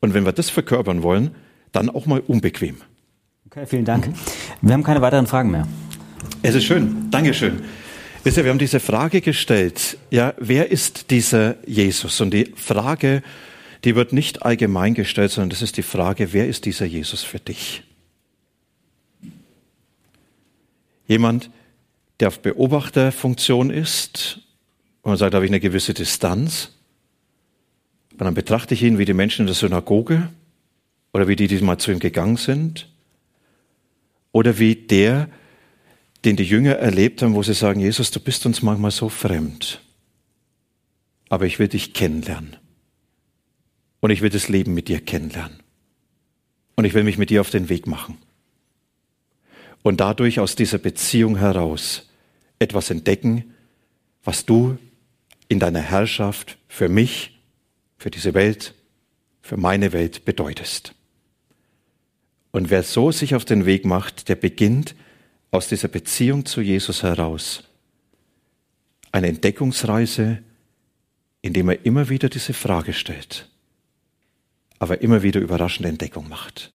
Und 0.00 0.14
wenn 0.14 0.24
wir 0.24 0.32
das 0.32 0.48
verkörpern 0.48 1.02
wollen, 1.02 1.32
dann 1.72 1.90
auch 1.90 2.06
mal 2.06 2.20
unbequem. 2.20 2.76
Okay, 3.50 3.66
vielen 3.66 3.84
Dank. 3.84 4.08
Wir 4.62 4.72
haben 4.72 4.82
keine 4.82 5.02
weiteren 5.02 5.26
Fragen 5.26 5.50
mehr. 5.50 5.68
Es 6.42 6.54
ist 6.54 6.64
schön. 6.64 7.10
Dankeschön. 7.10 7.60
Wisst 8.24 8.38
ihr, 8.38 8.44
wir 8.44 8.50
haben 8.50 8.58
diese 8.58 8.80
Frage 8.80 9.20
gestellt, 9.20 9.98
ja, 10.10 10.32
wer 10.38 10.70
ist 10.70 11.10
dieser 11.10 11.56
Jesus? 11.66 12.20
Und 12.22 12.32
die 12.32 12.54
Frage, 12.56 13.22
die 13.84 13.94
wird 13.94 14.14
nicht 14.14 14.42
allgemein 14.42 14.94
gestellt, 14.94 15.32
sondern 15.32 15.50
das 15.50 15.60
ist 15.60 15.76
die 15.76 15.82
Frage, 15.82 16.32
wer 16.32 16.48
ist 16.48 16.64
dieser 16.64 16.86
Jesus 16.86 17.22
für 17.22 17.38
dich? 17.38 17.82
Jemand, 21.06 21.50
der 22.20 22.28
auf 22.28 22.40
Beobachterfunktion 22.40 23.70
ist 23.70 24.40
und 25.02 25.10
man 25.10 25.18
sagt, 25.18 25.34
da 25.34 25.36
habe 25.36 25.46
ich 25.46 25.50
eine 25.50 25.60
gewisse 25.60 25.94
Distanz. 25.94 26.72
Und 28.12 28.22
dann 28.22 28.34
betrachte 28.34 28.74
ich 28.74 28.82
ihn 28.82 28.98
wie 28.98 29.04
die 29.04 29.12
Menschen 29.12 29.42
in 29.42 29.46
der 29.46 29.54
Synagoge 29.54 30.28
oder 31.12 31.28
wie 31.28 31.36
die, 31.36 31.46
die 31.46 31.60
mal 31.60 31.78
zu 31.78 31.92
ihm 31.92 31.98
gegangen 31.98 32.36
sind. 32.36 32.88
Oder 34.32 34.58
wie 34.58 34.74
der, 34.74 35.28
den 36.24 36.36
die 36.36 36.44
Jünger 36.44 36.72
erlebt 36.72 37.22
haben, 37.22 37.34
wo 37.34 37.42
sie 37.42 37.54
sagen, 37.54 37.80
Jesus, 37.80 38.10
du 38.10 38.20
bist 38.20 38.44
uns 38.46 38.62
manchmal 38.62 38.90
so 38.90 39.08
fremd. 39.08 39.80
Aber 41.28 41.46
ich 41.46 41.58
will 41.58 41.68
dich 41.68 41.94
kennenlernen. 41.94 42.56
Und 44.00 44.10
ich 44.10 44.22
will 44.22 44.30
das 44.30 44.48
Leben 44.48 44.74
mit 44.74 44.88
dir 44.88 45.00
kennenlernen. 45.00 45.62
Und 46.74 46.84
ich 46.84 46.94
will 46.94 47.04
mich 47.04 47.18
mit 47.18 47.30
dir 47.30 47.40
auf 47.40 47.50
den 47.50 47.68
Weg 47.68 47.86
machen 47.86 48.18
und 49.86 49.98
dadurch 49.98 50.40
aus 50.40 50.56
dieser 50.56 50.78
Beziehung 50.78 51.36
heraus 51.36 52.08
etwas 52.58 52.90
entdecken, 52.90 53.54
was 54.24 54.44
du 54.44 54.78
in 55.46 55.60
deiner 55.60 55.78
Herrschaft 55.80 56.58
für 56.66 56.88
mich, 56.88 57.38
für 57.96 58.10
diese 58.10 58.34
Welt, 58.34 58.74
für 59.42 59.56
meine 59.56 59.92
Welt 59.92 60.24
bedeutest. 60.24 60.92
Und 62.50 62.68
wer 62.68 62.82
so 62.82 63.12
sich 63.12 63.36
auf 63.36 63.44
den 63.44 63.64
Weg 63.64 63.84
macht, 63.84 64.28
der 64.28 64.34
beginnt 64.34 64.96
aus 65.52 65.68
dieser 65.68 65.86
Beziehung 65.86 66.46
zu 66.46 66.62
Jesus 66.62 67.04
heraus 67.04 67.62
eine 69.12 69.28
Entdeckungsreise, 69.28 70.42
indem 71.42 71.68
er 71.68 71.86
immer 71.86 72.08
wieder 72.08 72.28
diese 72.28 72.54
Frage 72.54 72.92
stellt, 72.92 73.48
aber 74.80 75.00
immer 75.00 75.22
wieder 75.22 75.40
überraschende 75.40 75.90
Entdeckung 75.90 76.28
macht. 76.28 76.72